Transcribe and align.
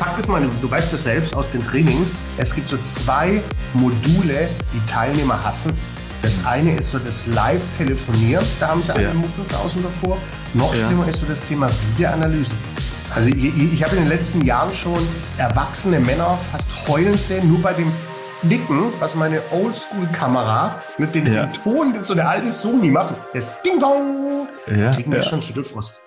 Fakt 0.00 0.18
ist 0.18 0.28
mal, 0.30 0.40
du 0.62 0.70
weißt 0.70 0.94
es 0.94 1.02
selbst 1.02 1.36
aus 1.36 1.50
den 1.50 1.62
Trainings, 1.62 2.16
es 2.38 2.54
gibt 2.54 2.70
so 2.70 2.78
zwei 2.84 3.42
Module, 3.74 4.48
die 4.72 4.90
Teilnehmer 4.90 5.44
hassen. 5.44 5.76
Das 6.22 6.42
eine 6.46 6.74
ist 6.76 6.92
so 6.92 6.98
das 6.98 7.26
Live-Telefonieren, 7.26 8.42
da 8.58 8.68
haben 8.68 8.80
sie 8.80 8.94
alle 8.94 9.08
ja. 9.08 9.12
Muffens 9.12 9.52
außen 9.52 9.82
davor. 9.82 10.16
Noch 10.54 10.74
ja. 10.74 10.86
schlimmer 10.86 11.06
ist 11.06 11.18
so 11.18 11.26
das 11.26 11.44
Thema 11.44 11.68
Videoanalyse. 11.68 12.54
Also 13.14 13.28
ich, 13.28 13.74
ich 13.74 13.84
habe 13.84 13.94
in 13.96 14.04
den 14.04 14.08
letzten 14.08 14.42
Jahren 14.42 14.72
schon 14.72 15.06
erwachsene 15.36 16.00
Männer 16.00 16.38
fast 16.50 16.70
heulen 16.88 17.18
sehen, 17.18 17.46
nur 17.50 17.60
bei 17.60 17.74
dem 17.74 17.92
Nicken, 18.42 18.84
was 19.00 19.14
meine 19.14 19.42
Oldschool-Kamera 19.50 20.76
mit 20.96 21.14
dem 21.14 21.30
ja. 21.30 21.44
Ton, 21.48 21.92
den 21.92 22.04
so 22.04 22.14
der 22.14 22.26
alte 22.26 22.50
Sony 22.50 22.88
macht, 22.88 23.16
das 23.34 23.60
Ding-Dong, 23.60 24.48
ja, 24.66 24.94
kriegen 24.94 25.10
wir 25.10 25.18
ja. 25.18 25.24
schon 25.24 25.42
Schüttelfrost. 25.42 26.00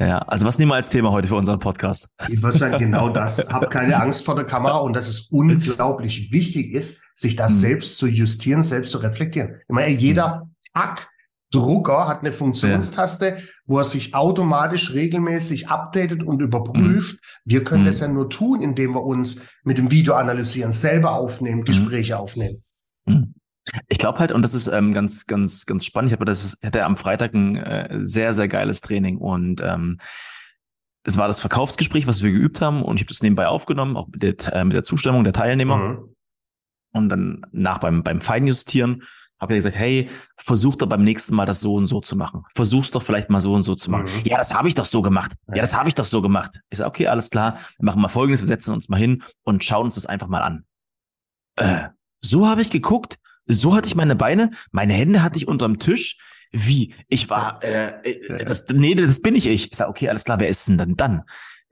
Ja, 0.00 0.18
also 0.20 0.46
was 0.46 0.58
nehmen 0.58 0.70
wir 0.70 0.76
als 0.76 0.88
Thema 0.88 1.10
heute 1.10 1.28
für 1.28 1.34
unseren 1.34 1.58
Podcast? 1.58 2.08
Ich 2.28 2.42
würde 2.42 2.56
sagen, 2.56 2.78
genau 2.78 3.10
das. 3.10 3.38
Hab 3.52 3.70
keine 3.70 4.00
Angst 4.00 4.24
vor 4.24 4.34
der 4.34 4.46
Kamera 4.46 4.78
und 4.78 4.96
dass 4.96 5.08
es 5.08 5.28
unglaublich 5.30 6.32
wichtig 6.32 6.72
ist, 6.72 7.02
sich 7.14 7.36
das 7.36 7.52
mhm. 7.52 7.58
selbst 7.58 7.98
zu 7.98 8.06
justieren, 8.06 8.62
selbst 8.62 8.92
zu 8.92 8.98
reflektieren. 8.98 9.56
Ich 9.68 9.74
meine, 9.74 9.94
jeder 9.94 10.48
Tag 10.72 11.10
Drucker 11.52 12.08
hat 12.08 12.20
eine 12.20 12.32
Funktionstaste, 12.32 13.26
ja. 13.26 13.36
wo 13.66 13.78
er 13.78 13.84
sich 13.84 14.14
automatisch 14.14 14.94
regelmäßig 14.94 15.68
updatet 15.68 16.22
und 16.22 16.40
überprüft. 16.40 17.16
Mhm. 17.16 17.50
Wir 17.50 17.64
können 17.64 17.82
mhm. 17.82 17.86
das 17.86 18.00
ja 18.00 18.08
nur 18.08 18.30
tun, 18.30 18.62
indem 18.62 18.94
wir 18.94 19.02
uns 19.02 19.42
mit 19.64 19.76
dem 19.76 19.90
Video 19.90 20.14
analysieren, 20.14 20.72
selber 20.72 21.12
aufnehmen, 21.12 21.60
mhm. 21.60 21.64
Gespräche 21.64 22.18
aufnehmen. 22.18 22.62
Ich 23.88 23.98
glaube 23.98 24.18
halt, 24.18 24.32
und 24.32 24.42
das 24.42 24.54
ist 24.54 24.68
ähm, 24.68 24.92
ganz, 24.92 25.26
ganz, 25.26 25.66
ganz 25.66 25.84
spannend. 25.84 26.10
Ich 26.10 26.16
habe 26.16 26.24
das 26.24 26.58
hatte 26.64 26.84
am 26.84 26.96
Freitag 26.96 27.34
ein 27.34 27.56
äh, 27.56 27.88
sehr, 27.92 28.32
sehr 28.32 28.48
geiles 28.48 28.80
Training 28.80 29.18
und 29.18 29.60
ähm, 29.62 29.98
es 31.04 31.16
war 31.16 31.28
das 31.28 31.40
Verkaufsgespräch, 31.40 32.06
was 32.06 32.22
wir 32.22 32.30
geübt 32.30 32.60
haben, 32.60 32.82
und 32.82 32.96
ich 32.96 33.02
habe 33.02 33.08
das 33.08 33.22
nebenbei 33.22 33.46
aufgenommen, 33.48 33.96
auch 33.96 34.08
mit 34.08 34.22
der, 34.22 34.54
äh, 34.54 34.64
mit 34.64 34.74
der 34.74 34.84
Zustimmung 34.84 35.24
der 35.24 35.32
Teilnehmer. 35.32 35.76
Mhm. 35.76 36.14
Und 36.92 37.08
dann 37.08 37.46
nach 37.52 37.78
beim, 37.78 38.02
beim 38.02 38.20
Feinjustieren 38.20 39.04
habe 39.40 39.54
ich 39.54 39.58
gesagt, 39.58 39.76
hey, 39.76 40.10
versuch 40.36 40.76
doch 40.76 40.86
beim 40.86 41.02
nächsten 41.02 41.34
Mal 41.34 41.46
das 41.46 41.60
so 41.60 41.74
und 41.74 41.86
so 41.86 42.00
zu 42.00 42.14
machen. 42.14 42.44
Versuch's 42.54 42.90
doch 42.90 43.02
vielleicht 43.02 43.30
mal 43.30 43.40
so 43.40 43.54
und 43.54 43.62
so 43.62 43.74
zu 43.74 43.90
machen. 43.90 44.04
Mhm. 44.04 44.22
Ja, 44.24 44.36
das 44.36 44.52
habe 44.52 44.68
ich 44.68 44.74
doch 44.74 44.84
so 44.84 45.00
gemacht. 45.00 45.32
Ja, 45.48 45.62
das 45.62 45.76
habe 45.76 45.88
ich 45.88 45.94
doch 45.94 46.04
so 46.04 46.20
gemacht. 46.20 46.60
Ich 46.68 46.78
sage, 46.78 46.88
okay, 46.88 47.06
alles 47.06 47.30
klar, 47.30 47.58
wir 47.78 47.86
machen 47.86 48.02
mal 48.02 48.08
folgendes, 48.08 48.42
wir 48.42 48.48
setzen 48.48 48.74
uns 48.74 48.88
mal 48.90 48.98
hin 48.98 49.22
und 49.44 49.64
schauen 49.64 49.86
uns 49.86 49.94
das 49.94 50.04
einfach 50.04 50.28
mal 50.28 50.42
an. 50.42 50.64
Äh, 51.56 51.88
so 52.20 52.46
habe 52.46 52.60
ich 52.60 52.70
geguckt, 52.70 53.18
so 53.52 53.74
hatte 53.74 53.88
ich 53.88 53.94
meine 53.94 54.16
Beine, 54.16 54.50
meine 54.72 54.92
Hände 54.92 55.22
hatte 55.22 55.36
ich 55.36 55.48
unterm 55.48 55.78
Tisch. 55.78 56.18
Wie? 56.52 56.94
Ich 57.08 57.30
war, 57.30 57.62
äh, 57.62 57.92
äh 58.02 58.44
das, 58.44 58.66
nee, 58.68 58.94
das 58.94 59.22
bin 59.22 59.36
ich 59.36 59.46
ich. 59.46 59.70
Ich 59.70 59.76
sage, 59.76 59.90
okay, 59.90 60.08
alles 60.08 60.24
klar, 60.24 60.40
wer 60.40 60.48
ist 60.48 60.66
denn 60.68 60.78
dann 60.78 60.96
dann? 60.96 61.22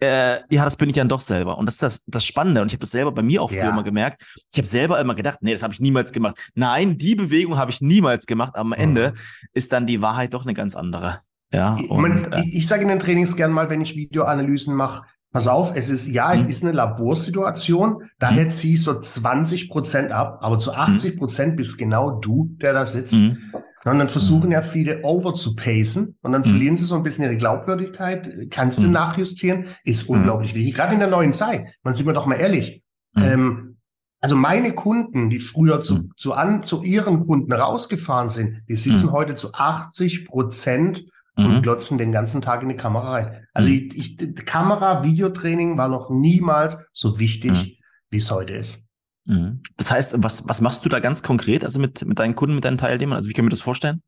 Äh, 0.01 0.39
ja, 0.55 0.63
das 0.65 0.77
bin 0.77 0.89
ich 0.89 0.95
dann 0.95 1.09
doch 1.09 1.21
selber. 1.21 1.59
Und 1.59 1.67
das 1.67 1.75
ist 1.75 1.83
das, 1.83 2.05
das 2.07 2.25
Spannende. 2.25 2.63
Und 2.63 2.69
ich 2.69 2.75
habe 2.75 2.81
das 2.81 2.93
selber 2.93 3.11
bei 3.11 3.23
mir 3.23 3.43
auch 3.43 3.51
früher 3.51 3.65
ja. 3.65 3.71
immer 3.71 3.83
gemerkt. 3.83 4.23
Ich 4.53 4.59
habe 4.59 4.69
selber 4.69 5.01
immer 5.01 5.17
gedacht, 5.17 5.39
nee, 5.41 5.53
das 5.53 5.65
habe 5.65 5.75
ich 5.75 5.81
niemals 5.81 6.13
gemacht. 6.13 6.39
Nein, 6.55 6.99
die 6.99 7.17
Bewegung 7.17 7.57
habe 7.57 7.73
ich 7.73 7.81
niemals 7.81 8.27
gemacht. 8.27 8.55
Am 8.55 8.73
Ende 8.73 9.13
mhm. 9.13 9.49
ist 9.55 9.73
dann 9.73 9.89
die 9.89 10.01
Wahrheit 10.01 10.35
doch 10.35 10.45
eine 10.45 10.55
ganz 10.55 10.77
andere. 10.77 11.21
Ja, 11.53 11.75
und, 11.75 11.83
ich, 11.83 11.91
mein, 11.91 12.33
äh, 12.33 12.45
ich 12.53 12.69
sage 12.69 12.83
in 12.83 12.89
den 12.89 13.01
Trainings 13.01 13.35
gern 13.35 13.53
mal, 13.53 13.71
wenn 13.71 13.81
ich 13.81 13.97
Videoanalysen 13.97 14.75
mache, 14.77 15.05
Pass 15.31 15.47
auf, 15.47 15.77
es 15.77 15.91
ist, 15.91 16.07
ja, 16.07 16.33
es 16.33 16.45
mhm. 16.45 16.51
ist 16.51 16.65
eine 16.65 16.73
Laborsituation, 16.73 18.09
daher 18.19 18.47
mhm. 18.47 18.51
zieh 18.51 18.75
ich 18.75 18.83
so 18.83 18.99
20 18.99 19.69
Prozent 19.69 20.11
ab, 20.11 20.39
aber 20.41 20.59
zu 20.59 20.73
80 20.73 21.15
mhm. 21.15 21.19
Prozent 21.19 21.57
bist 21.57 21.77
genau 21.77 22.19
du, 22.19 22.57
der 22.61 22.73
da 22.73 22.87
sitzt. 22.87 23.15
Mhm. 23.15 23.53
Und 23.85 23.99
dann 23.99 24.09
versuchen 24.09 24.51
ja 24.51 24.61
viele 24.61 25.03
over 25.03 25.35
zu 25.35 25.55
pacen 25.55 26.17
und 26.23 26.33
dann 26.33 26.45
verlieren 26.45 26.77
sie 26.77 26.85
so 26.85 26.97
ein 26.97 27.03
bisschen 27.03 27.25
ihre 27.25 27.37
Glaubwürdigkeit. 27.37 28.29
Kannst 28.51 28.83
du 28.83 28.89
nachjustieren? 28.89 29.67
Ist 29.85 30.09
unglaublich 30.09 30.55
wichtig. 30.55 30.75
Gerade 30.75 30.95
in 30.95 31.01
der 31.01 31.09
neuen 31.09 31.33
Zeit. 31.33 31.67
Man 31.83 31.95
sieht 31.95 32.05
man 32.05 32.15
doch 32.15 32.27
mal 32.27 32.35
ehrlich. 32.35 32.83
Ähm, 33.17 33.79
also 34.21 34.35
meine 34.35 34.75
Kunden, 34.75 35.31
die 35.31 35.39
früher 35.39 35.81
zu, 35.81 36.11
zu, 36.17 36.33
an, 36.35 36.65
zu 36.65 36.83
ihren 36.83 37.21
Kunden 37.21 37.53
rausgefahren 37.53 38.29
sind, 38.29 38.63
die 38.69 38.75
sitzen 38.75 39.13
heute 39.13 39.37
zu 39.37 39.55
80 39.55 40.27
Prozent 40.27 41.05
und 41.39 41.57
mhm. 41.57 41.63
glotzen 41.63 41.99
den 41.99 42.11
ganzen 42.11 42.41
Tag 42.41 42.63
in 42.63 42.69
die 42.69 42.77
Kamera 42.77 43.13
rein. 43.13 43.47
Also 43.55 43.71
mhm. 43.71 43.91
ich, 43.95 44.21
ich, 44.21 44.45
Kamera, 44.45 45.05
Videotraining 45.05 45.79
war 45.79 45.89
noch 45.89 46.11
niemals 46.11 46.79
so 46.93 47.19
wichtig, 47.19 47.53
mhm. 47.53 47.85
wie 48.11 48.17
es 48.17 48.31
heute 48.31 48.55
ist. 48.55 48.89
Mhm. 49.25 49.63
Das 49.77 49.91
heißt, 49.91 50.15
was, 50.19 50.49
was 50.49 50.61
machst 50.61 50.85
du 50.85 50.89
da 50.89 50.99
ganz 50.99 51.23
konkret, 51.23 51.63
also 51.63 51.79
mit, 51.79 52.05
mit 52.05 52.19
deinen 52.19 52.35
Kunden, 52.35 52.57
mit 52.57 52.65
deinen 52.65 52.79
Teilnehmern? 52.79 53.17
Also 53.17 53.29
wie 53.29 53.35
können 53.35 53.47
wir 53.47 53.51
das 53.51 53.61
vorstellen? 53.61 54.03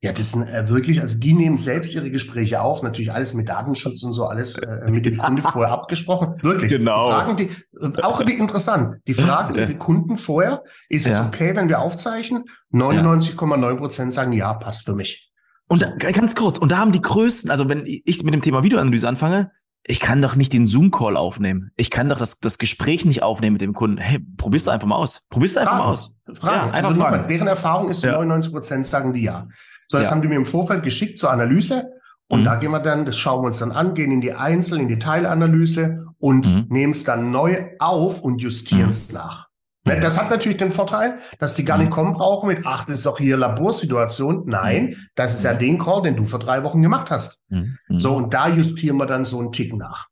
Ja, 0.00 0.12
das 0.12 0.32
sind 0.32 0.48
äh, 0.48 0.68
wirklich, 0.68 1.00
also 1.00 1.18
die 1.18 1.34
nehmen 1.34 1.56
selbst 1.56 1.94
ihre 1.94 2.10
Gespräche 2.10 2.60
auf, 2.60 2.82
natürlich 2.82 3.12
alles 3.12 3.34
mit 3.34 3.48
Datenschutz 3.48 4.02
und 4.02 4.12
so, 4.12 4.26
alles 4.26 4.56
äh, 4.56 4.90
mit 4.90 5.04
dem 5.04 5.18
Kunde 5.18 5.42
vorher 5.52 5.72
abgesprochen. 5.72 6.34
Wirklich. 6.42 6.72
Genau. 6.72 7.10
Fragen 7.10 7.36
die, 7.36 7.50
äh, 7.78 8.02
auch 8.02 8.24
die 8.24 8.32
interessant, 8.32 8.96
die 9.06 9.14
fragen 9.14 9.54
ihre 9.54 9.76
Kunden 9.76 10.16
vorher, 10.16 10.64
ist 10.88 11.06
ja. 11.06 11.20
es 11.20 11.26
okay, 11.26 11.54
wenn 11.54 11.68
wir 11.68 11.80
aufzeichnen? 11.80 12.44
99,9 12.72 13.76
Prozent 13.76 14.14
sagen, 14.14 14.32
ja, 14.32 14.54
passt 14.54 14.86
für 14.86 14.94
mich. 14.94 15.31
Und 15.72 15.78
so. 15.78 15.86
ganz 16.12 16.34
kurz, 16.34 16.58
und 16.58 16.70
da 16.70 16.76
haben 16.76 16.92
die 16.92 17.00
größten, 17.00 17.50
also 17.50 17.66
wenn 17.66 17.84
ich 17.86 18.22
mit 18.22 18.34
dem 18.34 18.42
Thema 18.42 18.62
Videoanalyse 18.62 19.08
anfange, 19.08 19.50
ich 19.84 20.00
kann 20.00 20.20
doch 20.20 20.36
nicht 20.36 20.52
den 20.52 20.66
Zoom-Call 20.66 21.16
aufnehmen. 21.16 21.70
Ich 21.76 21.90
kann 21.90 22.10
doch 22.10 22.18
das, 22.18 22.38
das 22.38 22.58
Gespräch 22.58 23.06
nicht 23.06 23.22
aufnehmen 23.22 23.54
mit 23.54 23.62
dem 23.62 23.72
Kunden. 23.72 23.96
Hey, 23.96 24.20
probier's 24.36 24.68
einfach 24.68 24.86
mal 24.86 24.96
aus. 24.96 25.22
Probier's 25.30 25.56
einfach 25.56 25.78
mal 25.78 25.86
aus. 25.86 26.14
Fragen. 26.34 26.68
Ja, 26.68 26.72
einfach 26.72 26.90
also 26.90 27.00
fragen. 27.00 27.22
Mal, 27.22 27.26
deren 27.26 27.48
Erfahrung 27.48 27.88
ist, 27.88 28.04
ja. 28.04 28.12
99 28.12 28.52
Prozent 28.52 28.86
sagen 28.86 29.14
die 29.14 29.22
ja. 29.22 29.48
So, 29.88 29.96
das 29.96 30.08
ja. 30.08 30.10
haben 30.12 30.20
die 30.20 30.28
mir 30.28 30.36
im 30.36 30.46
Vorfeld 30.46 30.84
geschickt 30.84 31.18
zur 31.18 31.32
Analyse. 31.32 31.90
Und 32.28 32.40
mhm. 32.40 32.44
da 32.44 32.56
gehen 32.56 32.70
wir 32.70 32.80
dann, 32.80 33.06
das 33.06 33.18
schauen 33.18 33.42
wir 33.42 33.46
uns 33.46 33.58
dann 33.58 33.72
an, 33.72 33.94
gehen 33.94 34.12
in 34.12 34.20
die 34.20 34.34
Einzel-, 34.34 34.78
in 34.78 34.88
die 34.88 34.98
Teilanalyse 34.98 36.06
und 36.18 36.46
mhm. 36.46 36.66
nehmen 36.68 36.92
es 36.92 37.04
dann 37.04 37.30
neu 37.30 37.70
auf 37.78 38.20
und 38.20 38.42
justieren 38.42 38.90
es 38.90 39.08
mhm. 39.08 39.14
nach. 39.14 39.48
Ne, 39.84 39.98
das 39.98 40.20
hat 40.20 40.30
natürlich 40.30 40.58
den 40.58 40.70
Vorteil, 40.70 41.18
dass 41.40 41.54
die 41.54 41.64
gar 41.64 41.76
nicht 41.76 41.88
mhm. 41.88 41.92
kommen 41.92 42.12
brauchen 42.12 42.46
mit, 42.46 42.60
ach, 42.64 42.84
das 42.84 42.98
ist 42.98 43.06
doch 43.06 43.18
hier 43.18 43.36
Laborsituation. 43.36 44.44
Nein, 44.46 44.86
mhm. 44.86 44.96
das 45.16 45.34
ist 45.34 45.44
ja 45.44 45.54
den 45.54 45.78
Call, 45.78 46.02
den 46.02 46.16
du 46.16 46.24
vor 46.24 46.38
drei 46.38 46.62
Wochen 46.62 46.82
gemacht 46.82 47.10
hast. 47.10 47.44
Mhm. 47.48 47.78
So, 47.88 48.14
und 48.14 48.32
da 48.32 48.48
justieren 48.48 48.96
wir 48.98 49.06
dann 49.06 49.24
so 49.24 49.40
einen 49.40 49.50
Tick 49.50 49.74
nach. 49.74 50.08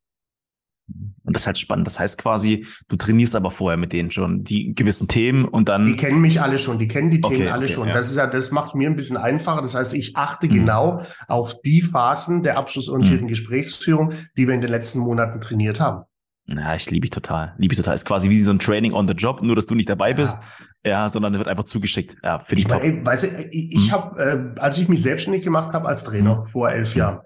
Und 1.23 1.37
das 1.37 1.43
ist 1.43 1.47
halt 1.47 1.59
spannend. 1.59 1.87
Das 1.87 2.01
heißt 2.01 2.19
quasi, 2.19 2.67
du 2.89 2.97
trainierst 2.97 3.37
aber 3.37 3.53
vorher 3.53 3.77
mit 3.77 3.93
denen 3.93 4.11
schon 4.11 4.43
die 4.43 4.75
gewissen 4.75 5.07
Themen 5.07 5.45
und 5.45 5.69
dann. 5.69 5.87
Die 5.87 5.95
kennen 5.95 6.21
mich 6.21 6.41
alle 6.41 6.59
schon, 6.59 6.81
die 6.81 6.89
kennen 6.89 7.13
die 7.13 7.21
Themen 7.21 7.47
alle 7.47 7.67
okay, 7.67 7.73
schon. 7.73 7.89
Ja. 7.89 7.95
Das 7.95 8.11
ist 8.11 8.17
ja, 8.17 8.27
das 8.27 8.51
macht 8.51 8.69
es 8.69 8.75
mir 8.75 8.91
ein 8.91 8.97
bisschen 8.97 9.17
einfacher. 9.17 9.63
Das 9.63 9.77
heißt, 9.77 9.95
ich 9.95 10.17
achte 10.17 10.49
mhm. 10.49 10.55
genau 10.55 11.03
auf 11.29 11.61
die 11.61 11.83
Phasen 11.83 12.43
der 12.43 12.59
abschlussorientierten 12.59 13.27
mhm. 13.27 13.31
Gesprächsführung, 13.31 14.15
die 14.37 14.49
wir 14.49 14.55
in 14.55 14.61
den 14.61 14.71
letzten 14.71 14.99
Monaten 14.99 15.41
trainiert 15.41 15.79
haben. 15.79 16.03
Ja, 16.47 16.75
ich 16.75 16.91
liebe 16.91 17.07
ich 17.07 17.11
total. 17.11 17.55
Liebe 17.59 17.73
ich 17.73 17.79
total. 17.79 17.95
Ist 17.95 18.05
quasi 18.05 18.29
wie 18.29 18.41
so 18.41 18.51
ein 18.51 18.59
Training 18.59 18.93
on 18.93 19.07
the 19.07 19.15
Job, 19.15 19.43
nur 19.43 19.55
dass 19.55 19.67
du 19.67 19.75
nicht 19.75 19.89
dabei 19.89 20.15
bist. 20.15 20.41
Ja, 20.85 20.91
ja 20.91 21.11
sondern 21.11 21.35
wird 21.35 21.49
einfach 21.49 21.65
zugeschickt. 21.65 22.17
Ja, 22.23 22.41
für 22.41 22.57
dich 22.57 22.67
top. 22.67 22.83
Ey, 22.83 23.05
weißt 23.05 23.25
du, 23.25 23.49
ich, 23.51 23.73
ich 23.73 23.85
hm. 23.87 23.93
habe, 23.93 24.55
äh, 24.57 24.61
als 24.61 24.79
ich 24.79 24.89
mich 24.89 25.03
selbstständig 25.03 25.43
gemacht 25.43 25.73
habe 25.75 25.89
als 25.89 26.05
Trainer 26.05 26.39
hm. 26.39 26.47
vor 26.47 26.71
elf. 26.71 26.95
Jahren, 26.95 27.21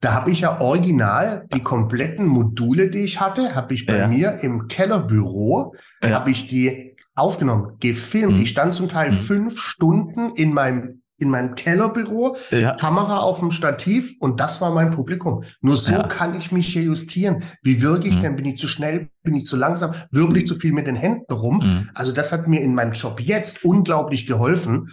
da 0.00 0.12
habe 0.14 0.30
ich 0.30 0.40
ja 0.40 0.60
original 0.60 1.46
die 1.52 1.60
kompletten 1.60 2.26
Module, 2.26 2.90
die 2.90 3.00
ich 3.00 3.20
hatte, 3.20 3.54
habe 3.54 3.74
ich 3.74 3.86
bei 3.86 3.98
ja. 3.98 4.08
mir 4.08 4.38
im 4.42 4.68
Kellerbüro, 4.68 5.74
ja. 6.02 6.10
habe 6.10 6.30
ich 6.30 6.46
die 6.46 6.96
aufgenommen, 7.14 7.76
gefilmt. 7.80 8.34
Hm. 8.34 8.42
Ich 8.42 8.50
stand 8.50 8.74
zum 8.74 8.88
Teil 8.88 9.10
hm. 9.10 9.16
fünf 9.16 9.60
Stunden 9.60 10.34
in 10.36 10.52
meinem 10.52 11.02
in 11.18 11.30
meinem 11.30 11.54
Kellerbüro, 11.54 12.36
ja. 12.50 12.74
Kamera 12.74 13.18
auf 13.18 13.40
dem 13.40 13.50
Stativ 13.50 14.14
und 14.20 14.40
das 14.40 14.60
war 14.60 14.72
mein 14.72 14.90
Publikum. 14.90 15.44
Nur 15.60 15.76
so 15.76 15.92
ja. 15.92 16.02
kann 16.04 16.36
ich 16.36 16.50
mich 16.50 16.72
hier 16.72 16.82
justieren. 16.82 17.44
Wie 17.62 17.82
wirke 17.82 18.08
ich 18.08 18.16
mhm. 18.16 18.20
denn? 18.20 18.36
Bin 18.36 18.44
ich 18.46 18.58
zu 18.58 18.68
schnell? 18.68 19.08
Bin 19.22 19.34
ich 19.34 19.44
zu 19.44 19.56
langsam? 19.56 19.94
Wirbel 20.10 20.38
ich 20.38 20.46
zu 20.46 20.56
viel 20.56 20.72
mit 20.72 20.86
den 20.86 20.96
Händen 20.96 21.32
rum? 21.32 21.58
Mhm. 21.58 21.90
Also 21.94 22.12
das 22.12 22.32
hat 22.32 22.48
mir 22.48 22.60
in 22.60 22.74
meinem 22.74 22.92
Job 22.92 23.20
jetzt 23.20 23.64
unglaublich 23.64 24.26
geholfen, 24.26 24.92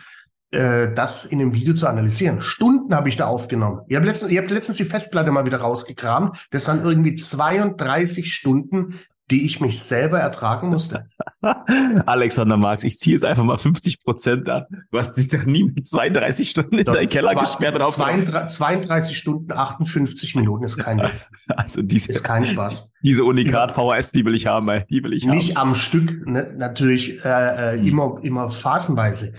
äh, 0.52 0.94
das 0.94 1.26
in 1.26 1.40
einem 1.40 1.56
Video 1.56 1.74
zu 1.74 1.88
analysieren. 1.88 2.42
Stunden 2.42 2.94
habe 2.94 3.09
ich 3.09 3.16
da 3.16 3.26
aufgenommen. 3.26 3.82
Ihr 3.88 3.98
habt 3.98 4.06
letztens, 4.06 4.32
ihr 4.32 4.42
habt 4.42 4.52
letztens 4.52 4.78
die 4.78 4.86
Festplatte 4.86 5.32
mal 5.32 5.46
wieder 5.46 5.59
rausgekramt. 5.59 6.48
Das 6.52 6.68
waren 6.68 6.84
irgendwie 6.84 7.16
32 7.16 8.34
Stunden 8.34 8.94
die 9.32 9.46
ich 9.46 9.62
mich 9.62 9.82
selber 9.82 10.20
ertragen 10.20 10.70
musste. 10.70 11.06
Alexander 12.06 12.58
Marx, 12.58 12.84
ich 12.84 13.00
ziehe 13.00 13.16
jetzt 13.16 13.24
einfach 13.24 13.44
mal 13.44 13.58
50 13.58 14.04
Prozent 14.04 14.50
an. 14.50 14.66
Du 14.92 14.98
hast 14.98 15.14
dich 15.14 15.30
doch 15.30 15.46
nie 15.46 15.64
mit 15.64 15.86
32 15.86 16.50
Stunden 16.50 16.78
in 16.78 16.86
deinen 16.86 17.08
Keller 17.08 17.34
gesperrt 17.34 17.80
drauf. 17.80 17.96
32, 17.96 18.58
32 18.58 19.18
Stunden, 19.18 19.52
58 19.52 20.36
Minuten 20.36 20.66
ist 20.66 20.78
kein 20.78 21.00
Witz. 21.00 21.32
Also 21.62 21.82
diese, 21.82 22.12
ist 22.12 22.24
kein 22.24 22.46
Spaß. 22.46 22.92
Diese 23.04 23.24
Unikat 23.24 23.74
VHS, 23.74 24.12
die 24.12 24.26
will 24.26 24.36
ich 24.36 24.48
haben, 24.48 24.84
die 24.90 25.04
will 25.04 25.14
ich 25.14 25.28
haben. 25.28 25.36
Nicht 25.36 25.58
am 25.58 25.76
Stück, 25.76 26.26
ne, 26.26 26.54
natürlich 26.58 27.24
äh, 27.24 27.78
hm. 27.78 27.88
immer, 27.88 28.20
immer 28.22 28.50
phasenweise. 28.50 29.34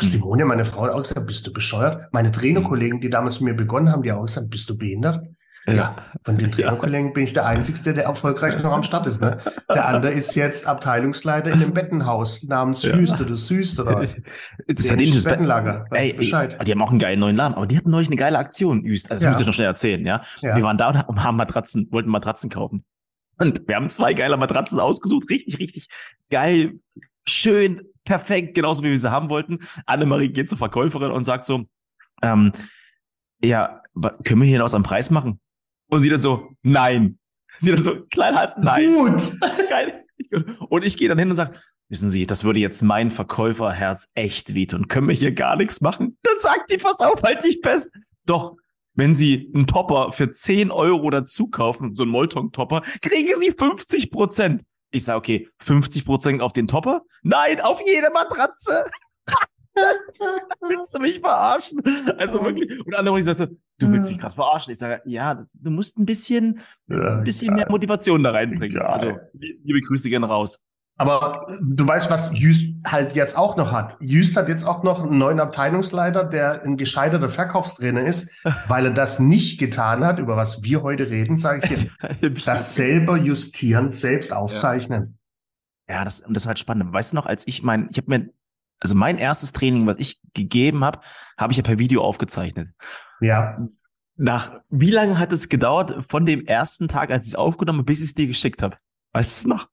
Simone, 0.00 0.44
meine 0.44 0.64
Frau, 0.64 0.82
hat 0.82 0.90
auch 0.90 1.02
gesagt, 1.02 1.26
bist 1.26 1.46
du 1.46 1.52
bescheuert? 1.52 2.12
Meine 2.12 2.30
Trainerkollegen, 2.30 3.00
die 3.00 3.10
damals 3.10 3.40
mit 3.40 3.52
mir 3.52 3.56
begonnen 3.56 3.90
haben, 3.90 4.02
die 4.02 4.12
haben 4.12 4.18
auch 4.18 4.26
gesagt, 4.26 4.50
bist 4.50 4.68
du 4.70 4.76
behindert? 4.76 5.24
Ja, 5.66 5.96
von 6.24 6.36
den 6.36 6.50
Trainerkollegen 6.50 7.08
ja. 7.08 7.12
bin 7.12 7.24
ich 7.24 7.34
der 7.34 7.46
Einzige, 7.46 7.94
der 7.94 8.04
erfolgreich 8.04 8.60
noch 8.60 8.72
am 8.72 8.82
Start 8.82 9.06
ist. 9.06 9.20
Ne? 9.20 9.38
Der 9.68 9.86
andere 9.86 10.10
ist 10.10 10.34
jetzt 10.34 10.66
Abteilungsleiter 10.66 11.52
in 11.52 11.62
einem 11.62 11.72
Bettenhaus 11.72 12.42
namens 12.42 12.82
ja. 12.82 12.94
Hüst 12.94 13.20
oder 13.20 13.36
Süß 13.36 13.78
oder 13.78 13.96
was. 13.96 14.22
Das 14.66 14.90
ist 14.90 15.16
das 15.16 15.24
Bettenlager. 15.24 15.86
Ey, 15.92 16.14
Bescheid. 16.14 16.56
Ey, 16.58 16.64
die 16.64 16.72
haben 16.72 16.82
auch 16.82 16.90
einen 16.90 16.98
geilen 16.98 17.20
neuen 17.20 17.36
Namen, 17.36 17.54
aber 17.54 17.66
die 17.66 17.76
hatten 17.76 17.90
neulich 17.90 18.08
eine 18.08 18.16
geile 18.16 18.38
Aktion, 18.38 18.82
Hüst. 18.84 19.10
Also 19.10 19.18
das 19.18 19.24
ja. 19.24 19.30
muss 19.30 19.40
ich 19.40 19.46
noch 19.46 19.54
schnell 19.54 19.68
erzählen, 19.68 20.04
ja? 20.04 20.22
ja. 20.40 20.56
Wir 20.56 20.64
waren 20.64 20.78
da 20.78 21.00
und 21.02 21.22
haben 21.22 21.36
Matratzen, 21.36 21.86
wollten 21.92 22.10
Matratzen 22.10 22.50
kaufen. 22.50 22.84
Und 23.38 23.66
wir 23.68 23.76
haben 23.76 23.88
zwei 23.88 24.14
geile 24.14 24.36
Matratzen 24.36 24.80
ausgesucht, 24.80 25.30
richtig, 25.30 25.58
richtig 25.58 25.88
geil, 26.28 26.80
schön, 27.24 27.82
perfekt, 28.04 28.54
genauso 28.54 28.82
wie 28.82 28.90
wir 28.90 28.98
sie 28.98 29.10
haben 29.10 29.28
wollten. 29.28 29.60
Annemarie 29.86 30.28
geht 30.28 30.48
zur 30.48 30.58
Verkäuferin 30.58 31.12
und 31.12 31.24
sagt 31.24 31.46
so, 31.46 31.64
ähm, 32.22 32.52
ja, 33.42 33.82
können 34.24 34.40
wir 34.40 34.46
hier 34.46 34.56
hinaus 34.56 34.74
am 34.74 34.82
Preis 34.82 35.10
machen? 35.10 35.40
Und 35.92 36.00
sie 36.00 36.08
dann 36.08 36.22
so, 36.22 36.48
nein. 36.62 37.18
Sie 37.58 37.70
dann 37.70 37.82
so, 37.82 38.00
klein 38.10 38.34
halb, 38.34 38.56
nein. 38.56 38.94
Gut. 38.94 39.20
Und 40.70 40.84
ich 40.86 40.96
gehe 40.96 41.06
dann 41.06 41.18
hin 41.18 41.28
und 41.28 41.36
sage, 41.36 41.60
wissen 41.90 42.08
Sie, 42.08 42.26
das 42.26 42.44
würde 42.44 42.60
jetzt 42.60 42.80
mein 42.80 43.10
Verkäuferherz 43.10 44.08
echt 44.14 44.54
wehtun. 44.54 44.88
Können 44.88 45.08
wir 45.08 45.14
hier 45.14 45.32
gar 45.32 45.56
nichts 45.56 45.82
machen? 45.82 46.16
Dann 46.22 46.36
sagt 46.40 46.70
die, 46.70 46.78
pass 46.78 46.98
auf, 47.00 47.22
halt 47.22 47.44
dich 47.44 47.60
fest. 47.62 47.90
Doch, 48.24 48.56
wenn 48.94 49.12
Sie 49.12 49.50
einen 49.54 49.66
Topper 49.66 50.12
für 50.12 50.32
10 50.32 50.70
Euro 50.70 51.10
dazu 51.10 51.48
kaufen, 51.48 51.92
so 51.92 52.04
einen 52.04 52.12
Molton-Topper, 52.12 52.80
kriegen 53.02 53.38
Sie 53.38 53.52
50 53.52 54.10
Prozent. 54.10 54.62
Ich 54.92 55.04
sage, 55.04 55.18
okay, 55.18 55.48
50 55.60 56.06
Prozent 56.06 56.40
auf 56.40 56.54
den 56.54 56.68
Topper? 56.68 57.02
Nein, 57.22 57.60
auf 57.60 57.82
jede 57.86 58.08
Matratze. 58.10 58.84
willst 60.60 60.94
du 60.94 61.00
mich 61.00 61.20
verarschen? 61.20 61.82
Also 62.16 62.42
wirklich. 62.42 62.80
Und 62.86 62.94
andere 62.94 63.20
sagte, 63.22 63.56
du 63.86 63.92
willst 63.92 64.10
mich 64.10 64.18
gerade 64.18 64.34
verarschen. 64.34 64.72
Ich 64.72 64.78
sage, 64.78 65.02
ja, 65.04 65.34
das, 65.34 65.52
du 65.52 65.70
musst 65.70 65.98
ein 65.98 66.06
bisschen, 66.06 66.60
ein 66.88 67.24
bisschen 67.24 67.54
mehr 67.54 67.66
Motivation 67.68 68.22
da 68.22 68.30
reinbringen. 68.30 68.78
Geil. 68.78 68.86
Also, 68.86 69.18
liebe 69.32 69.80
Grüße 69.80 70.08
gehen 70.08 70.24
raus. 70.24 70.64
Aber 71.02 71.48
du 71.60 71.86
weißt, 71.86 72.10
was 72.10 72.36
Jüst 72.38 72.76
halt 72.86 73.16
jetzt 73.16 73.36
auch 73.36 73.56
noch 73.56 73.72
hat. 73.72 73.96
Jüst 74.00 74.36
hat 74.36 74.48
jetzt 74.48 74.64
auch 74.64 74.82
noch 74.82 75.02
einen 75.02 75.18
neuen 75.18 75.40
Abteilungsleiter, 75.40 76.24
der 76.24 76.62
ein 76.62 76.76
gescheiterter 76.76 77.30
Verkaufstrainer 77.30 78.02
ist, 78.02 78.30
weil 78.68 78.86
er 78.86 78.92
das 78.92 79.18
nicht 79.18 79.58
getan 79.58 80.04
hat, 80.04 80.18
über 80.18 80.36
was 80.36 80.62
wir 80.62 80.82
heute 80.82 81.10
reden, 81.10 81.38
sage 81.38 81.62
ich 81.64 82.20
dir. 82.20 82.30
das 82.44 82.74
selber 82.74 83.16
justieren, 83.16 83.92
selbst 83.92 84.32
aufzeichnen. 84.32 85.18
Ja, 85.88 85.96
ja 85.96 86.04
das, 86.04 86.20
und 86.20 86.34
das 86.34 86.44
ist 86.44 86.46
halt 86.46 86.58
spannend. 86.58 86.92
Weißt 86.92 87.12
du 87.12 87.16
noch, 87.16 87.26
als 87.26 87.46
ich 87.46 87.62
mein, 87.62 87.88
ich 87.90 87.96
habe 87.96 88.10
mir, 88.10 88.30
also 88.78 88.94
mein 88.94 89.18
erstes 89.18 89.52
Training, 89.52 89.86
was 89.86 89.98
ich 89.98 90.20
gegeben 90.34 90.84
habe, 90.84 91.00
habe 91.38 91.52
ich 91.52 91.56
ja 91.56 91.62
per 91.62 91.78
Video 91.78 92.02
aufgezeichnet. 92.02 92.68
Ja. 93.22 93.66
Nach 94.16 94.60
wie 94.68 94.90
lange 94.90 95.18
hat 95.18 95.32
es 95.32 95.48
gedauert 95.48 96.04
von 96.08 96.26
dem 96.26 96.44
ersten 96.44 96.88
Tag, 96.88 97.10
als 97.10 97.26
ich 97.26 97.32
es 97.32 97.36
aufgenommen 97.36 97.80
habe, 97.80 97.86
bis 97.86 98.00
ich 98.00 98.08
es 98.08 98.14
dir 98.14 98.26
geschickt 98.26 98.62
habe? 98.62 98.76
Weißt 99.12 99.44
du 99.44 99.48
es 99.48 99.56
noch? 99.56 99.68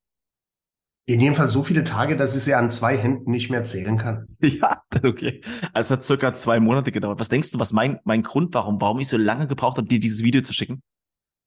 In 1.06 1.20
jedem 1.20 1.34
Fall 1.34 1.50
so 1.50 1.64
viele 1.64 1.84
Tage, 1.84 2.16
dass 2.16 2.36
ich 2.36 2.44
sie 2.44 2.54
an 2.54 2.70
zwei 2.70 2.96
Händen 2.96 3.32
nicht 3.32 3.50
mehr 3.50 3.64
zählen 3.64 3.98
kann. 3.98 4.28
Ja, 4.42 4.84
okay. 5.04 5.42
Also 5.74 5.88
es 5.88 5.92
hat 5.92 6.04
circa 6.04 6.34
zwei 6.36 6.60
Monate 6.60 6.92
gedauert. 6.92 7.20
Was 7.20 7.30
denkst 7.30 7.52
du, 7.52 7.60
was 7.60 7.74
mein, 7.74 8.00
mein 8.04 8.22
Grund 8.22 8.54
warum, 8.54 8.80
warum 8.80 9.00
ich 9.00 9.08
so 9.08 9.18
lange 9.18 9.48
gebraucht 9.48 9.78
habe, 9.78 9.88
dir 9.88 10.00
dieses 10.00 10.24
Video 10.24 10.42
zu 10.42 10.54
schicken? 10.54 10.84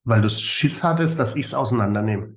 Weil 0.05 0.21
du 0.21 0.29
Schiss 0.29 0.83
hattest, 0.83 1.21
dass 1.21 1.37
ich 1.37 1.47
es 1.47 1.55
auseinandernehme. 1.55 2.35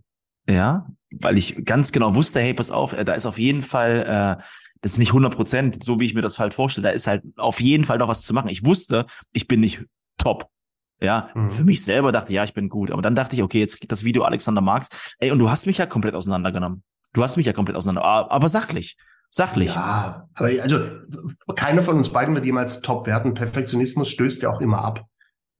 Ja, 0.47 0.87
weil 1.19 1.39
ich 1.39 1.65
ganz 1.65 1.91
genau 1.91 2.13
wusste, 2.13 2.41
hey, 2.41 2.53
pass 2.53 2.69
auf, 2.69 2.93
äh, 2.93 3.03
da 3.03 3.13
ist 3.13 3.25
auf 3.25 3.39
jeden 3.39 3.63
Fall, 3.63 4.37
äh, 4.39 4.43
das 4.85 4.91
ist 4.91 4.99
nicht 4.99 5.09
100 5.09 5.35
Prozent, 5.35 5.83
so 5.83 5.99
wie 5.99 6.05
ich 6.05 6.13
mir 6.13 6.21
das 6.21 6.37
halt 6.37 6.53
vorstelle, 6.53 6.89
da 6.89 6.91
ist 6.91 7.07
halt 7.07 7.23
auf 7.37 7.59
jeden 7.59 7.85
Fall 7.85 7.97
noch 7.97 8.07
was 8.07 8.21
zu 8.21 8.35
machen. 8.35 8.49
Ich 8.49 8.65
wusste, 8.65 9.07
ich 9.31 9.47
bin 9.47 9.59
nicht 9.59 9.83
top. 10.15 10.47
Ja, 11.01 11.31
mhm. 11.33 11.49
für 11.49 11.63
mich 11.63 11.83
selber 11.83 12.11
dachte 12.11 12.31
ich, 12.31 12.35
ja, 12.35 12.43
ich 12.43 12.53
bin 12.53 12.69
gut. 12.69 12.91
Aber 12.91 13.01
dann 13.01 13.15
dachte 13.15 13.35
ich, 13.35 13.41
okay, 13.41 13.59
jetzt 13.59 13.79
kriegt 13.79 13.91
das 13.91 14.03
Video 14.03 14.21
Alexander 14.25 14.61
Marx. 14.61 14.89
Ey, 15.17 15.31
und 15.31 15.39
du 15.39 15.49
hast 15.49 15.65
mich 15.65 15.79
ja 15.79 15.87
komplett 15.87 16.13
auseinandergenommen. 16.13 16.83
Du 17.13 17.23
hast 17.23 17.35
mich 17.35 17.47
ja 17.47 17.53
komplett 17.53 17.75
auseinander, 17.75 18.03
aber 18.03 18.47
sachlich. 18.47 18.95
Sachlich. 19.31 19.73
Ja, 19.73 20.27
aber 20.35 20.49
also 20.61 20.79
keiner 21.55 21.81
von 21.81 21.97
uns 21.97 22.09
beiden 22.09 22.35
wird 22.35 22.45
jemals 22.45 22.81
top 22.81 23.07
werden. 23.07 23.33
Perfektionismus 23.33 24.11
stößt 24.11 24.43
ja 24.43 24.51
auch 24.51 24.61
immer 24.61 24.83
ab. 24.85 25.03